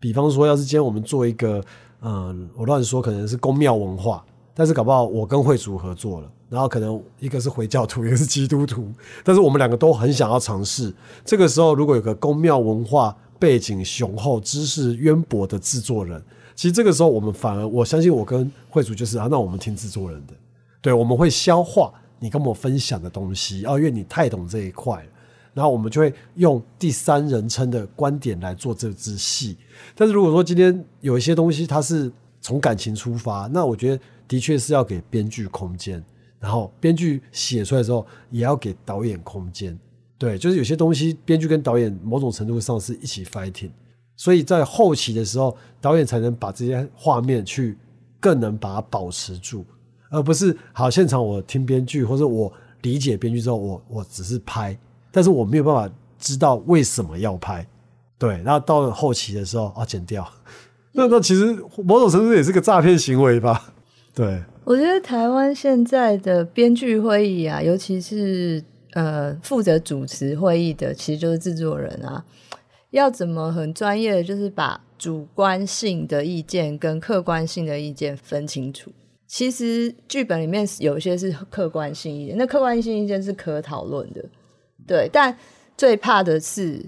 [0.00, 1.62] 比方说，要是今天我们做一个，
[2.00, 8.90] 嗯，我乱说，可能是宫庙文化，但是搞不好我跟会主合作了，然后可能一个是回教徒，一个是基督徒，
[9.22, 10.90] 但是我们两个都很想要尝试。
[11.26, 16.22] 这个时候，如果有个宫庙文化背景雄厚、知识渊博的制作人，
[16.54, 20.32] 其实这个时候我们反而我相信我跟会主就是啊，那我们听制作人的，
[20.80, 25.08] 对，我们会消化你跟我分享的东西，哦，因为你太懂这一块了。
[25.52, 29.56] 然后我们就会用第三人称的观点来做这支戏。
[29.96, 36.02] 但是如果说今天有一些东西它是从感情出发，那我觉得的确是要给编剧空间，
[36.38, 39.76] 然后编剧写出来之后也要给导演空间。
[40.16, 43.70] 对，就是有些东西编剧跟导演某种程度上是一起 fighting，
[44.16, 47.76] 所以在后期的时候，导演才能把这些画面去
[48.20, 49.64] 更能把它保持住，
[50.10, 54.78] 而不是好现场我听编剧或者我理解编剧之后，我我只是拍。
[55.12, 57.66] 但是我没有办法知道为什么要拍，
[58.16, 60.24] 对，然后到了后期的时候啊，剪掉，
[60.92, 61.46] 那那其实
[61.84, 63.72] 某种程度也是个诈骗行为吧？
[64.14, 72.24] 对，我觉得台湾现在的编剧会议啊，尤其是呃负责主持会议的，其实就是制作人啊，
[72.90, 78.92] 要怎么很专业的，就是把主观性的意见跟客观性的意见分清楚。
[79.32, 84.20] 其实剧本里面有一些是客观性意见，那客观性意见是可讨论的。
[84.88, 85.34] 对，但
[85.76, 86.84] 最怕的是，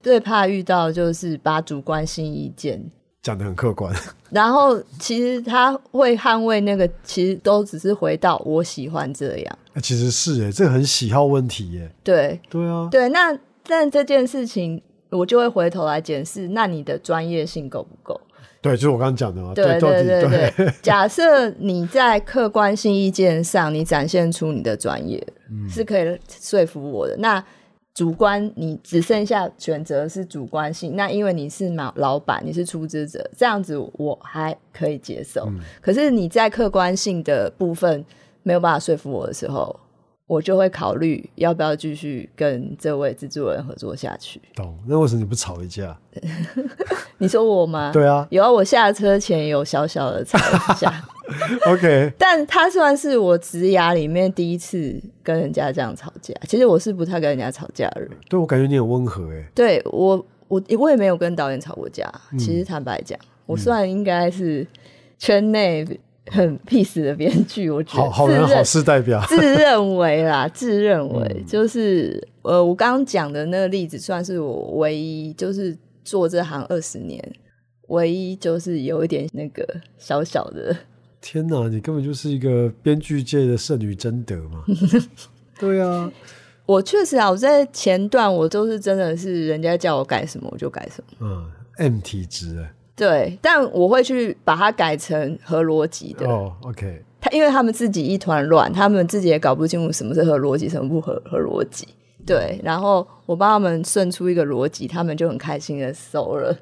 [0.00, 2.84] 最怕遇到就是把主观性意见
[3.22, 3.94] 讲的很客观，
[4.30, 9.58] 然后其实他会捍卫那个，其实都只是回到我喜欢这样。
[9.80, 11.88] 其实是哎，这很喜好问题耶。
[12.02, 13.08] 对，对啊，对。
[13.10, 18.20] 那但这件事情，我就会回头来检视，那你的专业性够不够？
[18.64, 19.52] 对，就是我刚刚讲的嘛。
[19.52, 20.74] 对对对对。
[20.80, 25.22] 假设你在客观性意见上，你展现出你的专业，
[25.68, 27.14] 是可以说服我的。
[27.18, 27.44] 那
[27.92, 30.96] 主观，你只剩下选择是主观性。
[30.96, 35.46] 那因为你是老老板，你是出资者，这样子我还可以接受。
[35.82, 38.02] 可是你在客观性的部分
[38.42, 39.78] 没有办法说服我的时候。
[40.26, 44.40] 我就会考虑要不要继续跟这位制作人合作下去。
[44.54, 44.78] 懂？
[44.86, 45.96] 那为什么你不吵一架？
[47.18, 47.90] 你说我吗？
[47.92, 50.92] 对啊，有啊，我下车前有小小的吵一架。
[51.66, 56.34] OK，但他算是我职涯里面第一次跟人家这样吵架。
[56.48, 58.10] 其实我是不太跟人家吵架的人。
[58.28, 59.44] 对我感觉你很温和哎。
[59.54, 62.10] 对我，我我也没有跟导演吵过架。
[62.38, 64.66] 其实坦白讲，我算应该是
[65.18, 65.86] 圈内。
[66.30, 77.22] 很 peace 的编剧，我觉得好好人好事代表，自认为啦，自认为就是呃，我刚刚讲的那个例子，算是我唯一就是做这行二十年，
[77.88, 79.66] 唯一就是有一点那个
[79.98, 80.74] 小小的。
[81.20, 84.64] 天哪，你根本就是一个编剧界的圣女贞德嘛？
[85.58, 86.10] 对啊，
[86.66, 92.74] 我确实啊，我在前段我都是真的是人家叫我改什么我就改什么，嗯，M 体质哎。
[92.96, 96.28] 对，但我会去把它改成合逻辑的。
[96.28, 97.02] 哦，OK。
[97.20, 101.88] 他因为他们自己一团乱，他们自己也搞不清楚什么是合逻辑，什么不合合逻辑。
[102.26, 106.56] 对，然后我帮他们顺出一个逻辑，他们就很开心的收了。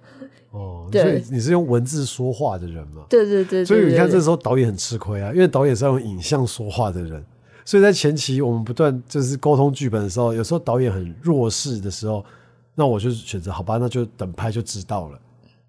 [0.51, 3.03] 哦，所以你是用文字说话的人嘛？
[3.09, 3.65] 对对对。
[3.65, 7.25] 所以你看，这时候导演很吃亏啊，因为导演是用影像说话的人，
[7.65, 12.25] 所以在前期我们不断就是沟通剧本的时候，有时候导演很弱势的时候，
[12.75, 15.19] 那我就选择好吧，那就等拍就知道了。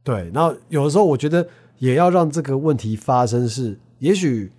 [0.04, 1.48] 对，然后有的时候我觉得
[1.80, 4.52] 也要让这个问题发生，是也许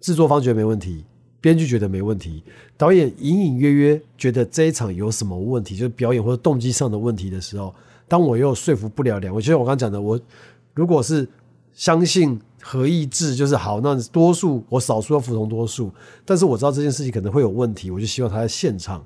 [0.00, 1.04] 制作方觉得没问题，
[1.40, 2.42] 编剧觉得没问题，
[2.76, 7.72] 导演隐隐约约觉得这一场有什么问题，就是表演或者动机上的问题的时候，
[8.08, 10.20] 当我又说服不了两位，就像我刚刚讲的，我
[10.74, 11.28] 如果是
[11.72, 15.92] 相信合意制就是好，那多数我少数要服从多数，
[16.24, 19.04] 但是我知道这件事情可能会有问题，我就希望他在现场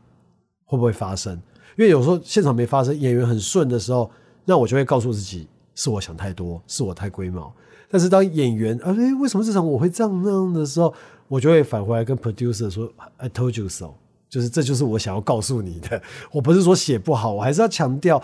[0.65, 1.35] 会不会发生，
[1.77, 4.11] 因为有时候现场没发生，演员很顺的时候，
[4.47, 5.47] 那我就会告诉自己。
[5.75, 7.53] 是我想太多，是我太龟毛。
[7.91, 10.93] 但是当演员啊，哎，为什么这场我会这样那样的时候，
[11.29, 13.91] 我就会返回来跟 producer 说：“I told you so。”
[14.31, 16.01] 就是这就是我想要告诉你的。
[16.31, 18.23] 我不是说写不好，我还是要强调，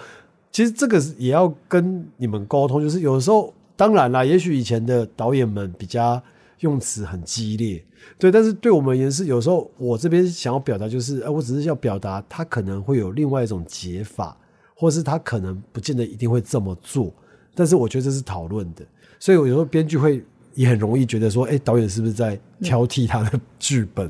[0.50, 2.80] 其实这个也要跟你们沟通。
[2.80, 6.18] 就是有时候，当然啦，也许以前的导演们比较
[6.61, 7.84] 用词很激烈，
[8.18, 8.32] 对。
[8.32, 14.34] 但是对我们而言是，有时候我这边想要表达就是，哎，我只是要表达他可能会有另外一种解法，
[14.74, 17.12] 或是他可能不见得一定会这么做。
[17.59, 18.87] 但是我觉得这是讨论的，
[19.18, 24.09] 所以我有时候编剧会也很容易觉得说，哎，导演是不是在挑剔他的剧本？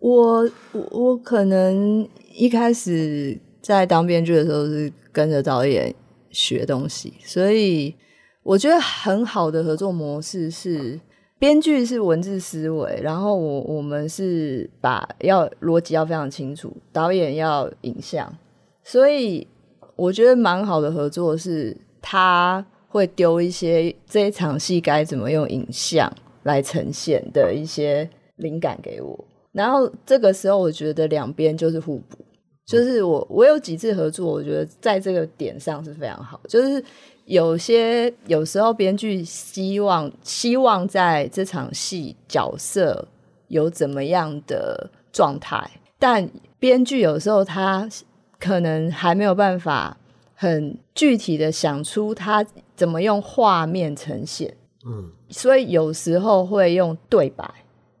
[0.00, 5.94] 我我我可能一开始在当编剧的时候是跟着导演
[6.30, 7.94] 学东西，所以
[8.42, 10.98] 我觉得很好的合作模式是
[11.38, 18.36] 编剧是文字思维，然后我我们是把要逻辑要非常清楚，导演要影像，
[18.82, 19.46] 所以
[19.94, 22.66] 我觉得蛮好的合作是他。
[22.88, 29.24] 会丢一些这一场戏该怎么用影像来呈现的一些灵感给我。
[29.52, 32.16] 然后这个时候，我觉得两边就是互补，
[32.66, 36.40] 就是我我有几次合作，我觉得在这个点上是非常好。
[36.48, 36.82] 就是
[37.24, 43.06] 有些有时候编剧希望希望在这场戏角色
[43.48, 47.88] 有怎么样的状态，但编剧有时候他
[48.38, 49.96] 可能还没有办法
[50.34, 52.46] 很具体的想出他
[52.78, 54.54] 怎么用画面呈现，
[54.86, 57.44] 嗯所以有时候会用对白。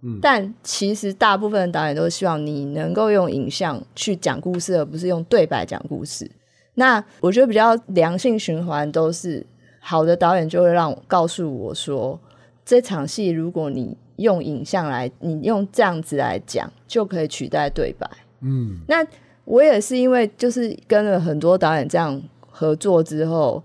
[0.02, 6.30] 嗯但其实大部分的导演都希望你能够用影像去讲故事，而不是用对白讲故事。
[6.74, 9.44] 那我觉得比较良性循环都是
[9.80, 12.16] 好的导演就会让我告诉我说，
[12.64, 18.08] 这场戏如果你用影像来，你用这样子来讲，就可以取代对白。
[18.42, 19.04] 嗯那
[19.44, 23.60] 我也是因为就是跟了很多导演这样合作之后，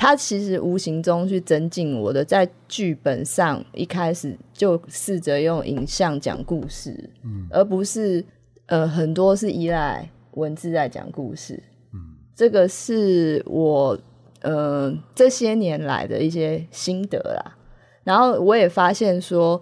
[0.00, 8.24] 他其实无形中去增进我的在剧本上一开始就试着用影像讲故事，嗯，而不是
[8.66, 11.60] 呃很多是依赖文字在讲故事，
[11.92, 13.98] 嗯，这个是我
[14.42, 17.56] 呃这些年来的一些心得啦。
[18.04, 19.60] 然后我也发现说，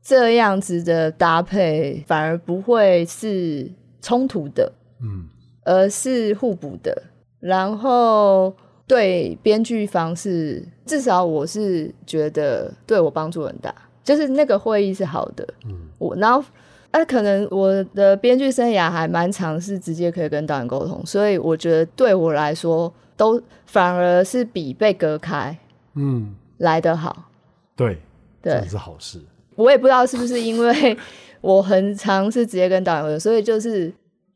[0.00, 3.68] 这样子的搭配反而不会是
[4.00, 5.28] 冲突的，嗯
[5.64, 7.02] 而是互补的。
[7.40, 8.54] 然后
[8.92, 13.74] 对编剧方是，至少我是觉得对我帮助很大，
[14.04, 15.46] 就是那个会议是好的。
[15.64, 16.44] 嗯我然后。
[16.92, 25.56] 啊，可能我的编剧生涯还蛮长，是直接可以跟导演沟通，所以我觉得对我来说，都反而是比被隔开
[25.94, 27.30] 嗯，来得好。
[27.74, 27.98] 对，
[28.42, 29.18] 对这是好事。
[29.54, 30.94] 我也不知道是不是因为
[31.40, 33.90] 我很常是直接跟导演所以就是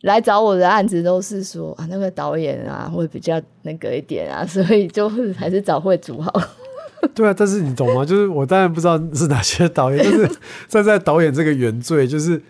[0.06, 6.32] 来找我的案子都是说啊，那个导演啊会比较那个一点啊，所以就是还是找会主好。
[7.14, 8.04] 对啊，但是你懂吗？
[8.04, 12.40] 就是我当然不知道是哪些导演，但是 站在导演这个原罪，就是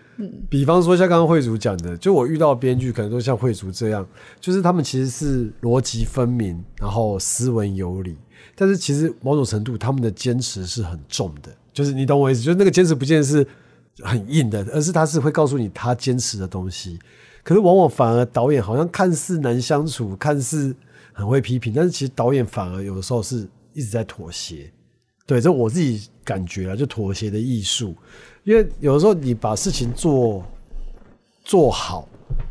[0.49, 4.07] 比方说像刚刚慧竹讲的，就我遇到的编剧可能都像慧竹这样，
[4.39, 8.15] 就是他们其实是逻辑分明，然后斯文有礼，
[8.55, 13.45] 但是其实某种程度他们的坚持是很重的，就是你懂我意思，就是那个坚持不见得是
[13.99, 16.97] 很硬的，而是他是会告诉你他坚持的东西。
[17.47, 20.75] 可是往往反而导演好像看似难相处，看似
[21.13, 24.69] 很会批评，但是其实导演反而有的时候是一直在妥协。
[25.25, 27.95] 对，这我自己感觉啊，就妥协的艺术。
[28.43, 30.43] 因为有的时候你把事情做
[31.45, 32.05] 做好，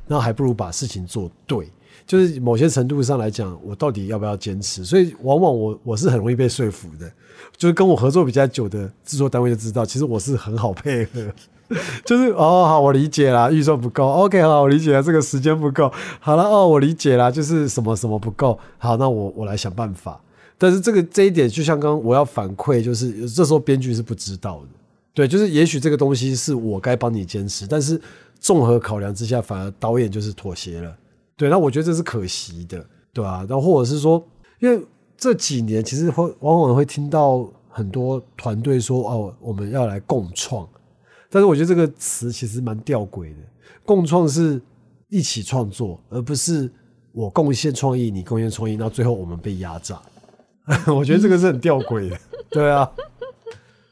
[0.07, 1.69] 那还不如把事情做对。
[2.07, 4.83] 就是某些程度上来讲，我到底要不要坚持？
[4.83, 7.07] 所以往往我我是很容易被说服的。
[7.55, 11.31] 就是跟我合作比较久的制作单位就知道，其实我是很好配合。
[12.05, 20.21] 就是哦，好，我理解啦，预算不够，OK，好，我理解了，这个时间不够，好了，哦，我理解啦，就是什么什么不够，好，那我我来想办法。
[20.59, 24.69] 但是这个这一点，就像刚刚我要反馈，就是这时候编剧是不知道的，
[25.13, 28.01] 对，就是也许这个东西是我该帮你坚持，但是
[28.39, 30.97] 综合考量之下，反而导演就是妥协了，
[31.37, 34.25] 对，那我觉得这是可惜的，对吧、然后或者是说，
[34.61, 34.81] 因为
[35.19, 40.67] 这几年其实会往往会听到很多团队说，哦，我们要来共创。
[41.37, 43.43] 但是我觉得这个词其实蛮吊诡的，
[43.85, 44.59] 共创是
[45.11, 46.73] 一起创作，而不是
[47.13, 50.01] 我贡献创意，你贡献创意，到最后我们被压榨。
[50.89, 52.19] 我觉得这个是很吊诡的，
[52.49, 52.91] 对啊，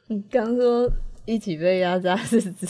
[0.07, 0.91] 你刚说
[1.27, 2.67] 一起被压榨是指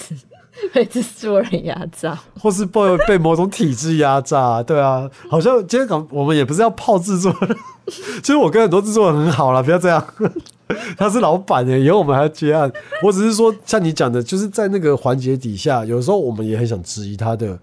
[0.73, 7.57] 被制作人压榨，或是被被某种体制压榨，对啊，好像今天讲我们也不是要泡制作人，
[8.25, 10.05] 其实我跟很多制作人很好啦，不要这样。
[10.97, 12.71] 他是老板耶，以后我们还要接案。
[13.03, 17.59] 我只是说，像你讲的，就是在那个环节底下，有时候我们也很想质疑他的，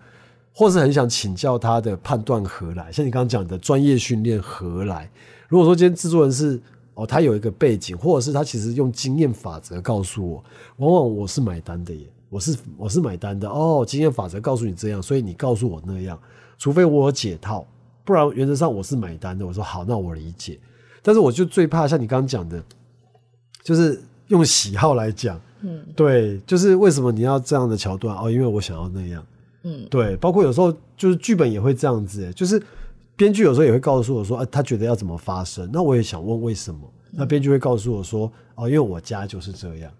[0.54, 2.92] 或是很想请教他的判断何来。
[2.92, 5.10] 像你刚刚讲的专业训练何来？
[5.48, 6.60] 如果说今天制作人是
[6.94, 10.44] 哦，他有一个背景，或者是他其实用经验法则告诉我，
[10.78, 13.86] 往往我是买单的耶，我是我是买单的哦。
[13.88, 16.20] 经验法则告诉你这样，所以你告诉我那样，
[16.58, 17.66] 除非我有解套，
[18.04, 19.46] 不然原则上我是买单的。
[19.48, 20.60] 我说好，那我理解。
[21.02, 22.62] 但是我就最怕像你刚刚讲的，
[23.64, 25.84] 就是用喜好来讲，嗯。
[25.96, 28.16] 对，就是为什么你要这样的桥段？
[28.18, 28.30] 哦？
[28.30, 29.26] 因为我想要那样，
[29.64, 29.86] 嗯。
[29.90, 32.62] 对，包括有时候就是剧本也会这样子，就是
[33.16, 36.80] 编剧有时候也会告诉我说，啊，他觉得要怎么发生，那我也想问为什么，
[37.12, 39.92] 那编剧会告诉我说，哦，因为我家就是这样，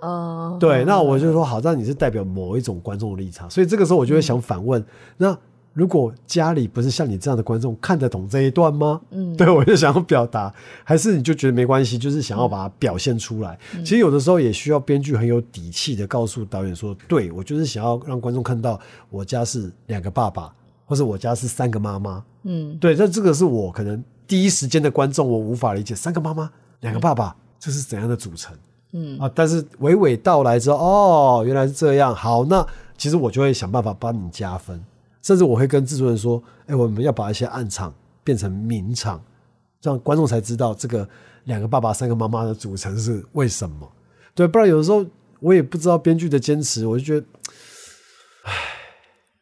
[0.00, 4.84] 哦，对，那我就说好，那你是代表某一种观众的立场，所以这个时候我就会想反问，
[5.16, 5.36] 那
[5.76, 8.98] 如果家里不是像你这样的观众看得懂这一段吗？
[9.10, 10.50] 嗯对我就想要表达，
[10.82, 13.58] 还是你就觉得没关系，就是想要把它表现出来。
[13.80, 20.50] 其实有的时候也需要编剧很有底气的告诉导演说，对我就是想要让观众看到我家是两个爸爸，
[20.86, 22.24] 或者我家是三个妈妈。
[22.44, 26.50] 嗯对，但这个是我可能第一时间的观众我无法理解，三个妈妈，
[26.80, 28.56] 两个爸爸，这是怎样的组成？
[28.92, 32.66] 嗯啊，但是娓娓道来之后，哦，原来是这样，好，那
[32.96, 34.82] 其实我就会想办法帮你加分，
[35.26, 39.20] 甚至我会跟制作人说，哎、我们要把一些暗场变成明场，
[39.82, 41.08] 让观众才知道这个
[41.46, 43.90] 两个爸爸三个妈妈的组成是为什么。
[44.36, 45.04] 对，不然有的时候
[45.40, 47.26] 我也不知道编剧的坚持，我就觉得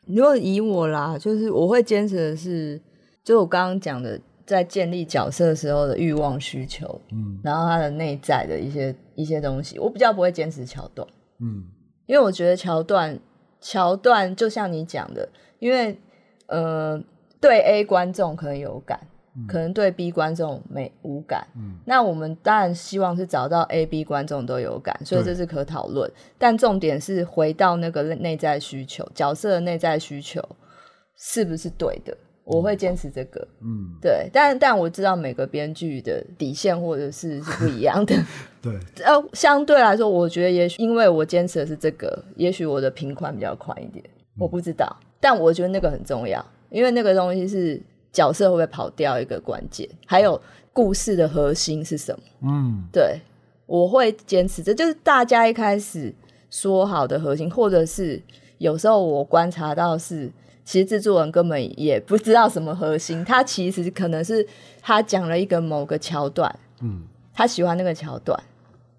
[0.06, 2.80] 如果以我啦，就是我会坚持的是，
[3.22, 11.06] 就我刚刚讲的，在建立角色的时候的欲望需求，嗯，然后他的内在的一些一些东西，我比较不会坚持桥段，
[11.40, 11.64] 嗯。
[12.06, 13.18] 因为我觉得桥段
[13.60, 15.28] 桥段就像你讲的，
[15.64, 15.98] 因为
[16.46, 17.02] 呃，
[17.40, 19.00] 对 A 观众可能有感，
[19.48, 21.46] 可能对 B 观众没无感。
[21.56, 26.10] 嗯那我们当然希望是找到 A、B 观众都有感，所以对这是可讨论。
[26.36, 30.46] 但重点是回到那个内在需求，角色的内在需求
[31.16, 32.14] 是不是对的？
[32.44, 38.14] 我会坚持这个，嗯，对，但但我知道每个编剧的底线或者是是不一样的，
[38.60, 44.04] 对， 呃，相对来说，我觉得也许因为我坚持的是这个，也许我的平宽比较宽一点，
[44.36, 44.94] 我不知道。
[45.24, 47.80] 但我觉得那个很重要，因为那个东西是
[48.12, 50.38] 角色会不会跑掉一个关键，还有
[50.70, 52.22] 故事的核心是什么。
[52.42, 53.18] 嗯对，
[53.64, 56.14] 我会坚持，这就是大家一开始
[56.50, 58.20] 说好的核心，或者是
[58.58, 60.30] 有时候我观察到是，
[60.62, 64.46] 其实制作人根本也不知道什么核心，他其实可能是
[64.82, 67.02] 他讲了一个某个桥段，嗯，
[67.32, 68.38] 他喜欢那个桥段，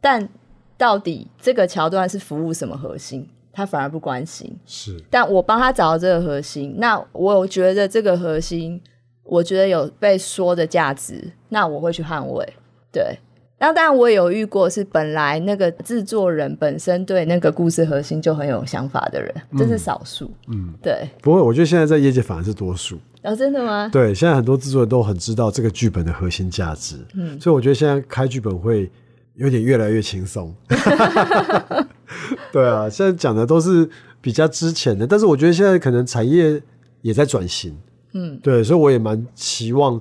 [0.02, 0.28] 但
[0.76, 4.54] 到底这个桥段是服务什么核心，他反而不关心。
[4.66, 8.82] 是，但我帮他找到这个核心，那我有觉得这个核心，
[9.24, 12.46] 我觉得有被说的价值，那我会去捍卫。
[12.92, 13.18] 对，
[13.58, 20.30] 那当然我也有遇过是本来那个制作人本身对那个故事核心就很有想法的人，这是少数。
[20.50, 23.00] 嗯，对，不过我觉得现在在业界反而是多数。
[23.24, 23.90] 哦，真的吗？
[23.92, 28.92] 对，现在很多制作人都很知道这个剧本的核心价值，嗯所以我觉得现在开剧本会
[29.34, 30.54] 有点越来越轻松。
[32.52, 33.90] 对啊，现在讲的都是
[34.22, 36.62] 比较之前的，但是我觉得现在可能产业
[37.02, 37.78] 也在转型，
[38.14, 39.94] 嗯，对，所以我也蛮期望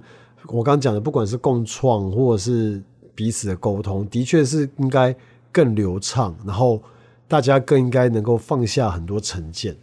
[0.47, 2.83] 我刚刚讲的，不管是共创或者是
[3.15, 5.15] 彼此的沟通，的确是应该
[5.53, 6.83] 更流畅，然后
[7.29, 9.77] 大家更应该能够放下很多成见，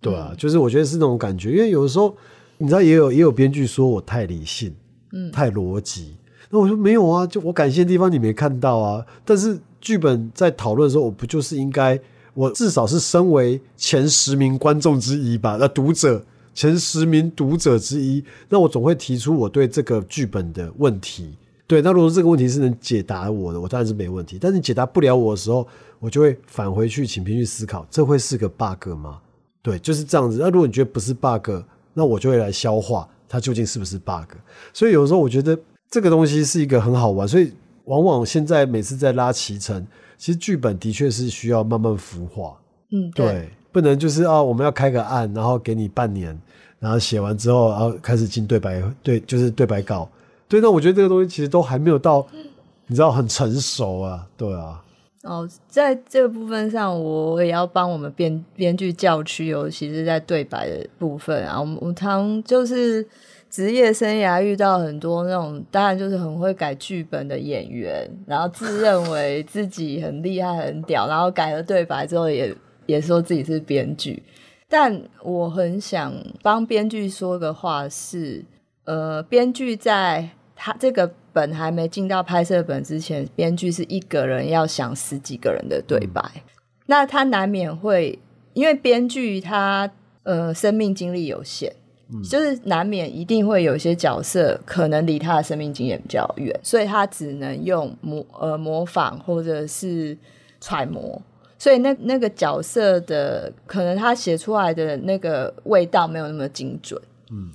[0.00, 2.16] 对啊，就是我觉得是那种感觉，因为有的时候
[2.58, 4.74] 你知道也有也有编剧说我太理性，
[5.12, 5.30] 嗯。
[5.32, 6.16] 太逻辑，
[6.50, 11.98] 那我说没有啊，就我感谢的地方你没看到啊，但是剧本在讨论的时候，我不就是应该
[12.34, 16.24] 我至少是身为前十名观众之一吧，那读者
[16.54, 21.34] 前十名读者之一，那我总会提出我对这个剧本的问题。
[21.66, 24.36] 对，那如果这个问题是能解答我的，我当然是没问题。
[24.40, 25.66] 但是你解答不了我的时候，
[26.00, 29.20] 我就会返回去，请编剧思考，这会是个 bug 吗？
[29.62, 30.38] 对，就是这样子。
[30.40, 31.48] 那如果你觉得不是 bug，
[31.94, 34.34] 那我就会来消化它究竟是不是 bug。
[34.72, 35.56] 所以有时候我觉得
[35.88, 37.52] 这个东西是一个很好玩，所以
[37.90, 39.84] 往往现在每次在拉脐橙，
[40.16, 42.56] 其实剧本的确是需要慢慢孵化。
[42.92, 46.40] 嗯，对，不能就是啊，我们要开个案，然后给你半年，
[46.78, 50.08] 然后写完之后，然后开始进对白，对，就是对白稿。
[50.46, 52.24] 对，那我觉得这个东西其实都还没有到，
[52.86, 54.80] 你知道很成熟啊，对啊，
[55.24, 61.60] 哦，在这个部分上，我也要帮我们编编剧教区，尤其是在对白的部分啊。
[61.60, 63.06] 我们我们常就是
[63.50, 72.54] 职业生涯遇到很多那种，当然就是很会改剧本的演员，然后自认为自己很厉害、很屌，然后改了对白之后也
[72.86, 74.22] 也说自己是编剧。
[74.68, 78.44] 但我很想帮编剧说个话是，
[78.84, 86.22] 呃，编剧在他这个本还没进到拍摄本之前，编剧是一个人要想十几个人的对白，
[86.86, 88.16] 那他难免会
[88.52, 89.90] 因为编剧他
[90.22, 91.72] 呃生命经历有限。
[92.28, 100.16] 就是难免一定会有一些角色可能离他的生命经验比较远，所以他只能用模呃模仿或者是
[100.60, 101.20] 揣摩，
[101.58, 107.00] 所以那那个角色的可能他写出来的那个味道没有那么精准，
[107.30, 107.50] 嗯，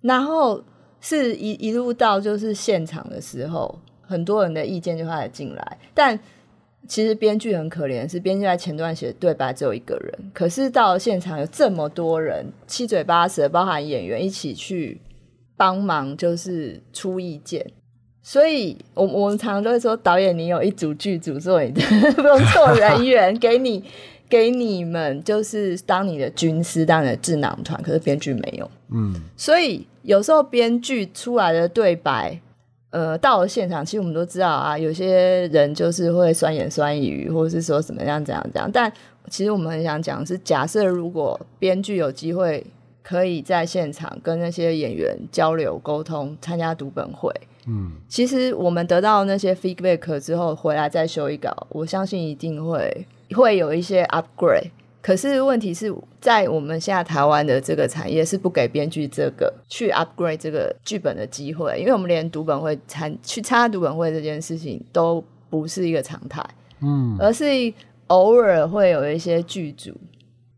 [0.00, 0.62] 然后
[1.00, 6.18] 是一一路到就是现场的时候，很多人的意见就开始进来，但
[6.88, 14.98] 其实编剧很可怜，是编剧在前段写对白只有一个人，可是到了现场有这么多人七嘴八舌，包含演员一起去
[15.56, 17.64] 帮忙，就是出意见。
[18.20, 21.80] 所以，我我们常常都会说，导演，你有一组剧组做你的
[22.16, 23.82] 工作人员，给你
[24.28, 27.80] 给你们就是当你的军师，当你的智囊团。
[27.82, 32.38] 可是编剧没有，嗯，所以有时候编剧出来的对白，
[32.90, 38.70] 呃，到了现场，其实我们都知道啊，有些人就是会酸言酸语，或者是说怎么样怎样怎样。
[38.72, 38.90] 但
[39.28, 42.64] 其实我们很想讲是，假设如果编剧有机会
[43.02, 47.30] 可以在现场跟那些演员交流沟通，参加读本会，
[47.66, 54.70] 嗯，其实我们得到那些 feedback 之后，回来再修一稿，我相信一定会会有一些 upgrade。
[55.00, 66.44] 可是问题是在我们现在台湾的这个产业是不给编剧这个去 upgrade 这个剧本的机会，因为我们连读本会参去参加读本会这件事情都不是一个常态，
[66.82, 67.44] 嗯，而是
[68.08, 69.92] 偶尔会有一些剧组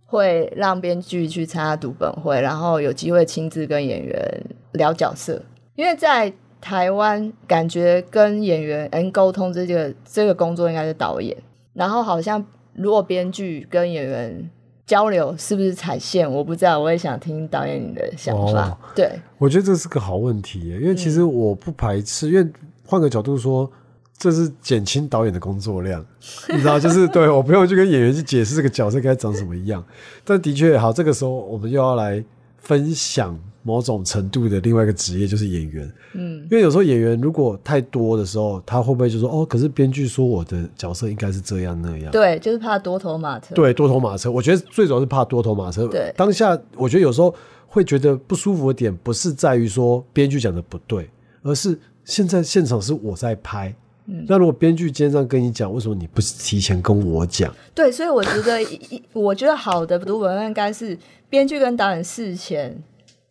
[0.07, 5.41] 会让编剧去参加读本会，然后有机会亲自跟演员聊角色，
[5.77, 11.37] 因为在台湾感觉跟演员嗯沟通这个这个工作应该是导演，
[11.75, 12.45] 然后好像
[12.81, 14.51] 如果编剧跟演员
[14.87, 18.69] 交流是不是踩线，我不知道，我也想听导演你的想法。
[18.69, 22.47] 哦对，我觉得这是个好问题耶，因为其嗯实我不排斥，因为
[22.85, 23.71] 换个角度说，
[24.19, 26.05] 这是减轻导演的工作量，
[26.51, 29.85] 你知道，就是对我不用去跟演员去解释这个角色该长什么样。
[30.25, 32.25] 但的确，好，这个时候我们又要来
[32.59, 35.93] 分享某种程度的另外一个职业，就是演员。
[36.15, 42.11] 嗯，因为有时候演员如果太多的时候，他会不会就说哦，可是编剧说我的角色应该是这样那样？
[42.11, 43.55] 对，就是怕多头马车。
[43.55, 45.87] 对，多头马车，我觉得最主要是怕多头马车。
[45.87, 47.35] 对当下我觉得有时候
[47.67, 51.09] 会觉得不舒服的点，不是在于说编剧讲的不对，
[51.43, 53.75] 而是现在现场是我在拍。
[54.07, 57.55] 嗯那如果编剧今天这样跟你讲，为什么你不提前跟我讲？
[57.73, 60.99] 对，所以我觉得一，一我觉得好的读本应该是
[61.29, 62.77] 编剧跟导演事前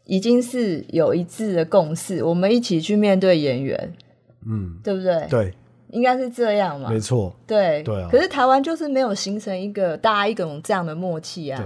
[0.09, 3.93] 已经是有一致的共识，我们一起去面对演员，
[4.47, 5.27] 嗯，对不对？
[5.29, 5.53] 对，
[5.91, 6.89] 应该是这样嘛。
[6.89, 6.99] 没。
[6.99, 7.83] 错，对。
[7.83, 8.09] 对啊。
[8.11, 11.63] 可是台湾就是没有形成一个大家一种这样的默契啊，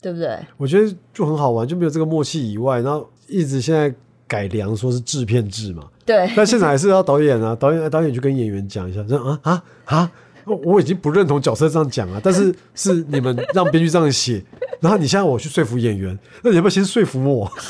[0.00, 0.38] 对，对不对？
[0.56, 3.94] 我觉得就很好玩，就没有这个默契以外，然后一直现在
[4.26, 10.12] 改良说是制片制嘛，对，但现场还是要导演啊，导演导演去跟演员讲一下，说啊啊啊，
[10.64, 14.42] 我已经不认同角色这样讲啊，但是 是你们让编剧这样写，
[14.80, 17.50] 然后你现在我去说服演员，那你要不要先说服我？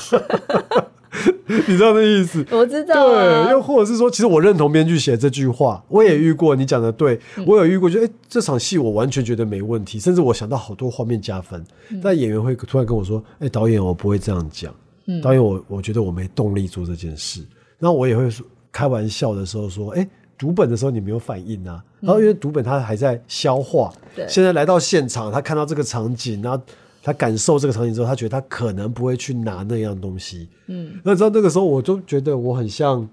[1.49, 2.45] 你知道那意思？
[2.51, 3.45] 我知道、啊。
[3.45, 14.75] 对，又或者是说，其实我认同编剧写这句话，我也遇过，你讲的对，嗯我有遇过，就哎、诶这场戏我完全觉得没问题，甚至我想到好多画面加分，嗯但演员会突然跟我说，哎、导演，我不会这样讲，
[15.07, 17.41] 嗯导演我我觉得我没动力做这件事，
[17.79, 26.63] 然后我也会说开玩笑的时候说，哎、读本的时候你没有反应啊，然后因为读本他还在消化，嗯现在来到现场，他看到这个场景，然后
[27.07, 30.49] 他感受这个场景之后，他觉得他可能不会去拿那样东西。
[30.67, 33.09] 嗯，那你知道那个时候，我就觉得我很像，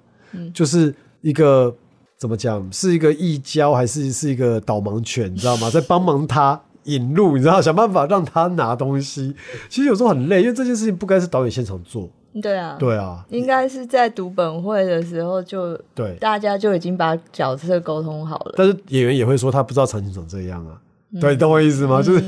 [0.51, 0.91] 就是
[1.21, 1.71] 一个
[2.17, 5.69] 怎么讲，是一个义交还是是一个导盲犬，你知道吗？
[5.69, 9.35] 在帮忙他引路，你知道，想办法让他拿东西。
[9.69, 12.09] 其实有时候很累，因为这件事情不该是导演现场做。
[12.41, 16.15] 对啊，对啊，应该是在读本会的时候就对。
[16.19, 18.55] 大家就已经把角色沟通好了。
[18.57, 20.81] 但是演员也会说他不知道场景长这样啊，
[21.13, 22.01] 嗯对，你懂我意思吗？
[22.01, 22.21] 就是，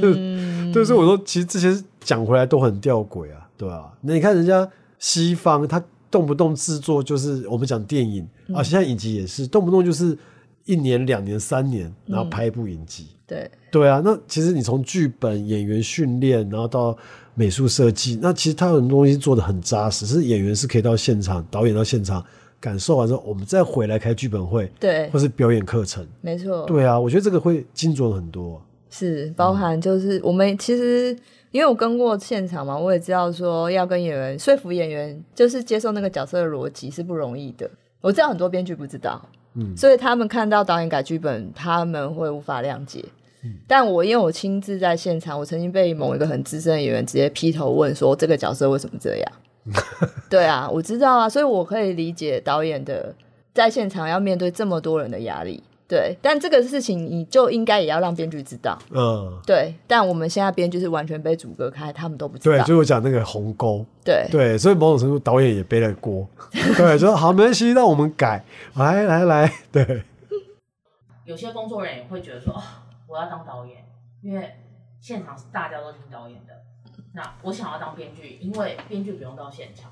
[0.76, 3.92] 对，所以我说，其实这些讲回来都很吊诡啊，对啊。
[4.02, 4.70] 那你看人家
[5.00, 10.18] 西方，他动不动制作就是我们讲电影、嗯啊，现在影集也是动不动就是
[10.66, 13.08] 一年、两年、三年，然后拍一部影集。
[13.26, 16.96] 对，对啊，那其实你从剧本、演员训练，然后到
[17.34, 22.24] 美术设计，那其实他有很多东西做的很扎实，是演员是可以到现场，导演到现场
[22.60, 26.06] 感受完之后，我们再回来开剧本会，对或是表演课程。
[26.22, 26.66] 没错。
[26.66, 28.62] 对啊，我觉得这个会精准很多。
[28.98, 31.16] 是包含就是我们其实
[31.52, 37.70] 因为我跟过现场嘛，我也知道说要跟演员说服演员，就是接受那个角色的逻辑是不容易的。
[38.00, 39.22] 我知道很多编剧不知道，
[39.56, 43.04] 嗯所以他们看到导演改剧本，他们会无法谅解。
[43.68, 49.32] 但我因为我亲自在现场，我曾经被某一个很资深的演员直接劈头问说这个角色为什么这样？
[50.30, 53.14] 对啊，我知道啊，所以我可以理解导演的
[53.54, 55.62] 在现场要面对这么多人的压力。
[55.88, 58.78] 对，但这个事情你就应该也要让编剧知道。
[58.90, 62.66] 嗯，对，但我们现在编剧是完全被阻隔开，他们都不知道对，道。
[62.66, 68.44] 就我讲那个鸿沟，对对，所以某种程度导演也背了锅， 对，就说好没关系，让我们改，
[68.76, 70.04] 来来来，对，
[71.26, 72.62] 有些工作人员也会觉得说，哦，
[73.08, 73.86] 我要当导演，
[74.24, 74.56] 因为
[75.00, 76.54] 现场是大家都听导演的。
[77.14, 79.92] 那我想要当编剧，因为编剧不用到现场。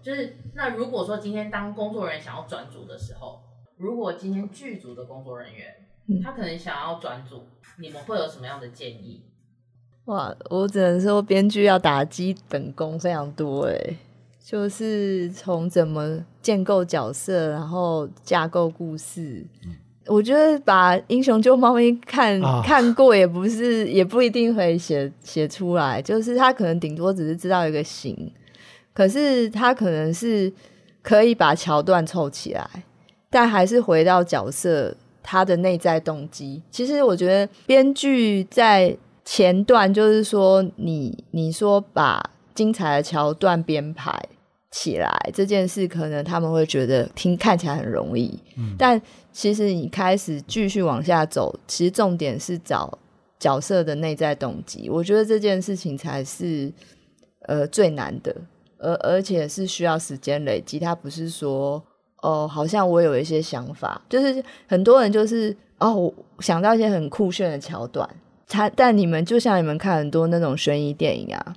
[0.00, 3.40] 就是那如果说今天当工作人员想要转组的时候，
[3.82, 5.74] 如果今天剧组的工作人员
[6.06, 7.42] 嗯他可能想要转组，
[7.80, 9.24] 你们会有什么样的建议？
[10.04, 13.96] 哇，我只能说编剧要打基本功非常多哎，
[14.40, 19.44] 就是从怎么建构角色，然后架构故事。
[20.06, 28.32] 我觉得把《英雄救猫咪看》啊看过也不是，也不一定会写写出来，就是他可能顶多只是知道一个型，
[28.92, 30.52] 可是他可能是
[31.02, 32.68] 可以把桥段凑起来，
[33.32, 36.62] 但还是回到角色他的内在动机。
[36.70, 42.22] 其实我觉得编剧在前段就是说你你说把
[42.54, 44.12] 精彩的桥段编排，
[44.70, 48.38] 起来这件事，可能他们会觉得听看起来很容易，
[48.76, 49.00] 但
[49.32, 52.98] 其实你开始继续往下走，其实重点是找
[53.38, 54.90] 角色的内在动机。
[54.90, 56.70] 我觉得这件事情才是
[57.46, 58.34] 呃最难的，
[58.78, 60.78] 而而且是需要时间累积。
[60.78, 61.82] 它不是说
[62.22, 68.08] 哦，好像我有一些想法，就是很多人就是哦想到一些很酷炫的桥段，
[68.48, 71.56] 他但你们就像你们看很多那种悬疑电影啊。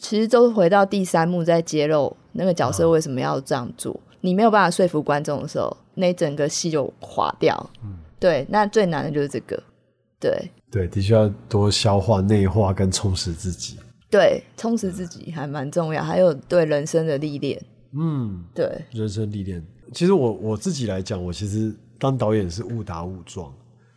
[0.00, 3.94] 其实都回到第三幕，在揭露那个角色为什么要这样做。
[4.22, 7.70] 你没有办法说服观众的时候，那整个戏就垮掉。
[7.84, 9.62] 嗯，对，那最难的就是这个。
[10.18, 13.78] 对，对，的确要多消化、内化跟充实自己。
[14.10, 17.62] 对，充实自己还蛮重要，还有对人生的历练。
[17.96, 19.64] 嗯，对，人生历练。
[19.94, 23.50] 其实我我自己来讲，我其实当导演是误打误撞。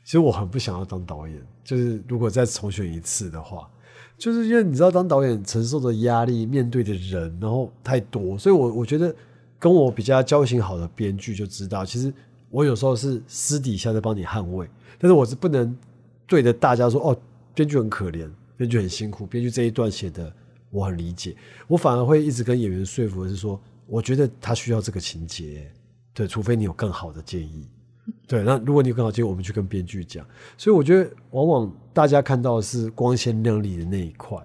[0.03, 3.69] 其实我很不想要当导演，就是如果再重选一次的话。
[4.17, 9.15] 就是因为你知道，当导演承受的压力、面对的人，然后太多，所以我我觉得
[9.59, 12.11] 跟我比较交情好的编剧就知道，其实
[12.49, 14.67] 我有时候是私底下在帮你捍卫，
[14.97, 15.77] 但是我是不能
[16.25, 17.17] 对着大家说哦，
[17.53, 20.33] 编剧很可怜，编剧很辛苦，编剧这一段写的
[20.71, 21.35] 我很理解，
[21.67, 25.71] 我反而会一直跟演员说服，是说我觉得他需要这个情节，
[26.17, 27.67] 对，除非你有更好的建议。
[28.27, 30.25] 对，那如果你有更好建议，我们去跟编剧讲。
[30.57, 34.35] 所以我觉得，往往大家看到的是光鲜亮丽的那一块，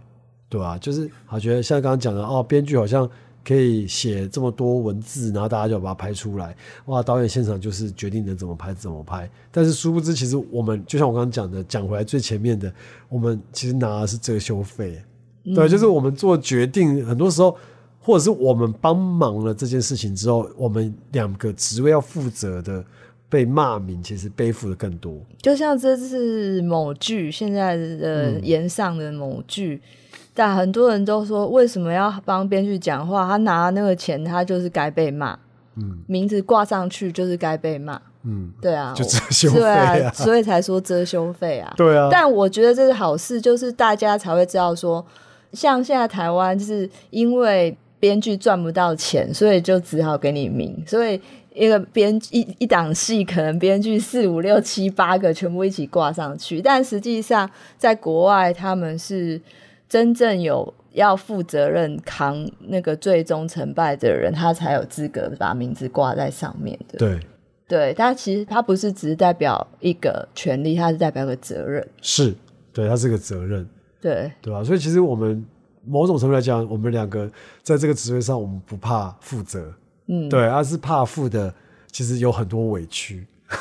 [0.51, 0.77] 对吧？
[0.77, 3.09] 就是好觉得像刚刚讲的哦，编剧好像
[3.43, 6.55] 可以写这么多文字，然后大家就把它拍出来。
[6.87, 9.31] 哇，导演现场就是决定能怎么拍怎么拍。
[9.51, 12.71] 但是殊不知，其实我们就像我刚刚讲的，讲回来最前面的，
[13.09, 15.03] 我们其实拿的是遮羞费。
[15.43, 17.57] 对，就是我们做决定，很多时候，
[18.03, 22.85] 或者是我们帮忙了这件事情之后，我们两个职位要负责的。
[23.33, 25.19] 被骂名，其实背负的更多。
[25.41, 29.81] 就像这次某剧现在的演上的某剧，
[30.35, 33.27] 但很多人都说，为什么要帮编剧讲话？
[33.27, 35.39] 他拿那个钱，他就是该被骂。
[35.77, 37.99] 嗯，名字挂上去就是该被骂。
[38.25, 41.73] 嗯，对啊，就遮羞费啊，所以才说遮羞费啊。
[41.75, 45.03] 对啊，但我觉得这是好事，就是大家才会知道说，
[45.55, 51.21] 像现在台湾，就是因为编剧赚不到钱，所以就只好给你名，所以。
[51.55, 59.39] 一个编一一档戏，可能编剧四五六七八个全部一起挂上去，但实际上在国外，他们是
[59.87, 66.97] 真正有要负责任扛那个最终成败的人，他才有资格把名字挂在上面的。
[66.97, 67.21] 对，
[67.69, 71.87] 对，他其实他不是只是代表一个权利，他是代表个责任。
[72.01, 72.35] 是，
[72.73, 73.69] 对，他是个责任。
[74.01, 74.65] 对，对吧？
[74.65, 75.45] 所以其实我们
[75.85, 77.31] 某种程度来讲，我们两个
[77.63, 79.73] 在这个职位上，我们不怕负责。
[80.07, 81.55] 嗯，对，而是怕负的，
[81.91, 83.27] 其实有很多委屈。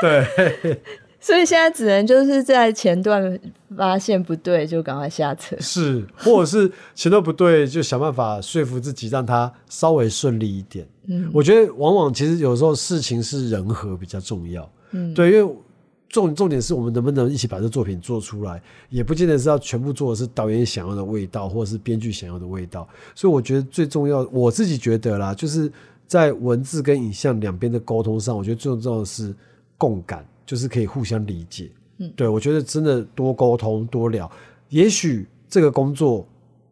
[0.00, 0.80] 对，
[1.20, 3.38] 所以现在只能就是在前段
[3.76, 5.56] 发现不对，就赶快下车。
[5.60, 10.86] 是，或者是前段不对，就想办法说服自己，让他稍微顺利一点。
[11.06, 14.70] 嗯，我觉得往往其实有时候事情是人和比较重要。
[14.92, 15.54] 嗯，对，因为。
[16.14, 22.88] 重重点是我们能不能一起把这作品做出来，也不见得是要全部做的是导演想要的味道，或者是编剧想要的味道。
[23.16, 25.68] 所以我觉得最重要，我自己觉得啦，就是
[26.06, 29.34] 在文字跟影像两边的沟通上，我觉得最重要的是
[29.76, 31.68] 共感，就是可以互相理解。
[31.98, 34.30] 嗯，对我觉得真的多沟通多聊，
[34.68, 36.24] 也许这个工作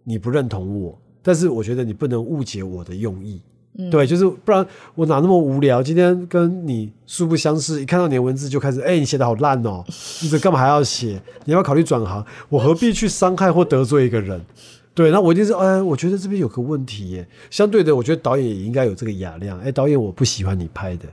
[0.04, 3.42] 你不认同我，但是我觉得你不能误解我的用意。
[3.90, 5.82] 对，就是不然我哪那么无聊？
[5.82, 9.82] 今天跟你素不相识，一看到你的文字就开始，哎，你写的好烂哦，
[10.20, 11.20] 你这干嘛还要写？
[11.46, 12.24] 你要不要考虑转行？
[12.50, 14.38] 我何必去伤害或得罪一个人？
[14.94, 17.26] 对，那我一定是，哎，我觉得这边有个问题耶。
[17.50, 19.58] 相对的，我觉得导演也应该有这个雅量。
[19.60, 21.08] 哎，导演，我不喜欢你拍的，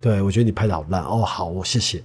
[0.00, 1.02] 对我觉得你拍的好烂。
[1.02, 2.00] 哦，好，我谢谢。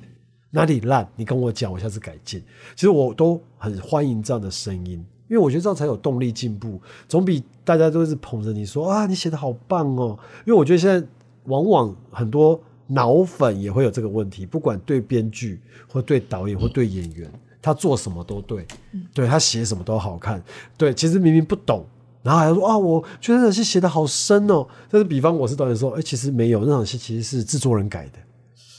[0.50, 1.08] 哪里烂？
[1.16, 2.42] 你跟我讲，我下次改进。
[2.74, 5.06] 其实我都很欢迎这样的声音。
[5.30, 10.18] 因为我觉得这样才有动力进步，总比大家都是捧着你说啊，你写的好棒哦。
[10.46, 11.08] 因为我觉得现在
[11.46, 18.66] 往往很多脑粉也会有这个问题，不管对编剧或对导演或对演员，他做什么都对，
[19.14, 20.44] 对他写什么都好看。
[20.76, 21.86] 对，其实明明不懂，
[22.24, 24.66] 然后还说啊，我觉得那场戏写的好深哦。
[24.90, 28.14] 但是比方我是导演说，哎，其实没有，那场戏其实是制作人改的。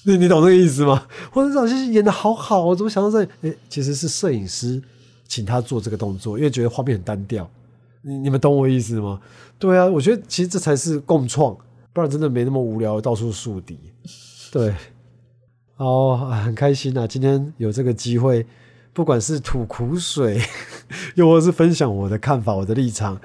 [0.05, 1.07] 你你懂那个意思吗？
[1.31, 3.23] 或者这场戏演的好好，我怎么想到这？
[3.43, 4.83] 哎，其实是摄影师。
[5.31, 7.49] 请他做这个动作，因为觉得画面很单调。
[8.03, 9.21] 你你们懂我意思吗？
[9.61, 11.57] 对啊，我觉得其实这才是共创，
[11.93, 13.79] 不然真的没那么无聊，到处树敌。
[14.51, 14.75] 对，
[15.77, 18.45] 好，很开心啊，今天有这个机会，
[18.93, 20.41] 不管是吐苦水，
[21.15, 23.21] 又或是分享我的看法、我的立场，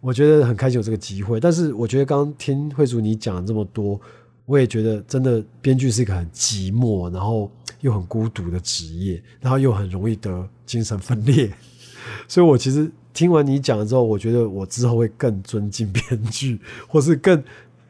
[0.00, 1.40] 我觉得很开心有这个机会。
[1.40, 4.00] 但是我觉得刚刚听慧主你讲这么多，
[4.46, 7.50] 我也觉得真的编剧是一个很寂寞，然后。
[7.80, 11.50] 又很孤独的职业，然后又很容易得精神分裂，
[12.26, 17.42] 所以我其实听完你讲之后，我觉得我之后会更尊敬编剧， 或是更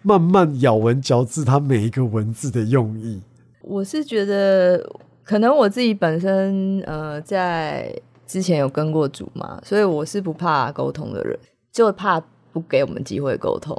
[0.03, 3.21] 慢慢咬文嚼字他每一个文字的用意。
[3.63, 4.83] 我是觉得，
[5.25, 7.95] 可能我自己本身呃，在
[8.27, 11.39] 之前有跟过组嘛，所以我是不怕沟通的人，
[11.73, 12.19] 就怕
[12.53, 13.77] 不给我们机会沟通。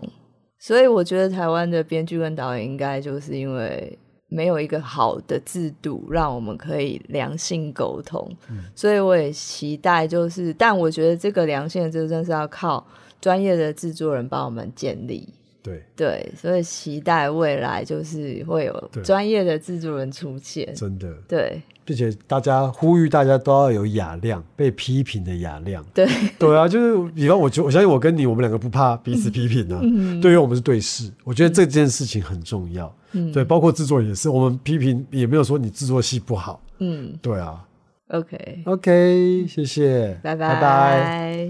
[0.59, 3.97] 所以我觉得台湾的编剧跟导演应该就是因为
[4.29, 8.31] 没有一个好的制度，让我们可以良性沟通。
[8.75, 12.85] 所以我也期待，就是，但我觉得这个良性的制度真是要靠
[13.19, 15.27] 专业的制作人帮我们建立。
[15.61, 20.73] 对，对，所以期待未来就是会有对专业的制作人出现。
[20.73, 25.83] 真的，对并且大家呼吁大家都要有雅量，被批评的雅量。
[25.91, 29.79] 对，对啊，就是比方我就我相信我跟你，我们两个不怕彼此批评啊。
[29.81, 30.21] 嗯。
[30.21, 32.95] 对于我们是对视，我觉得这件事情很重要。
[33.13, 33.31] 嗯。
[33.31, 36.61] 对，包括制作也是，我们批评也没有说你制作戏不好。
[36.77, 37.11] 嗯。
[37.23, 37.65] 对啊
[38.09, 40.53] ，OK，，OK，谢谢，拜拜。
[40.53, 41.49] 拜拜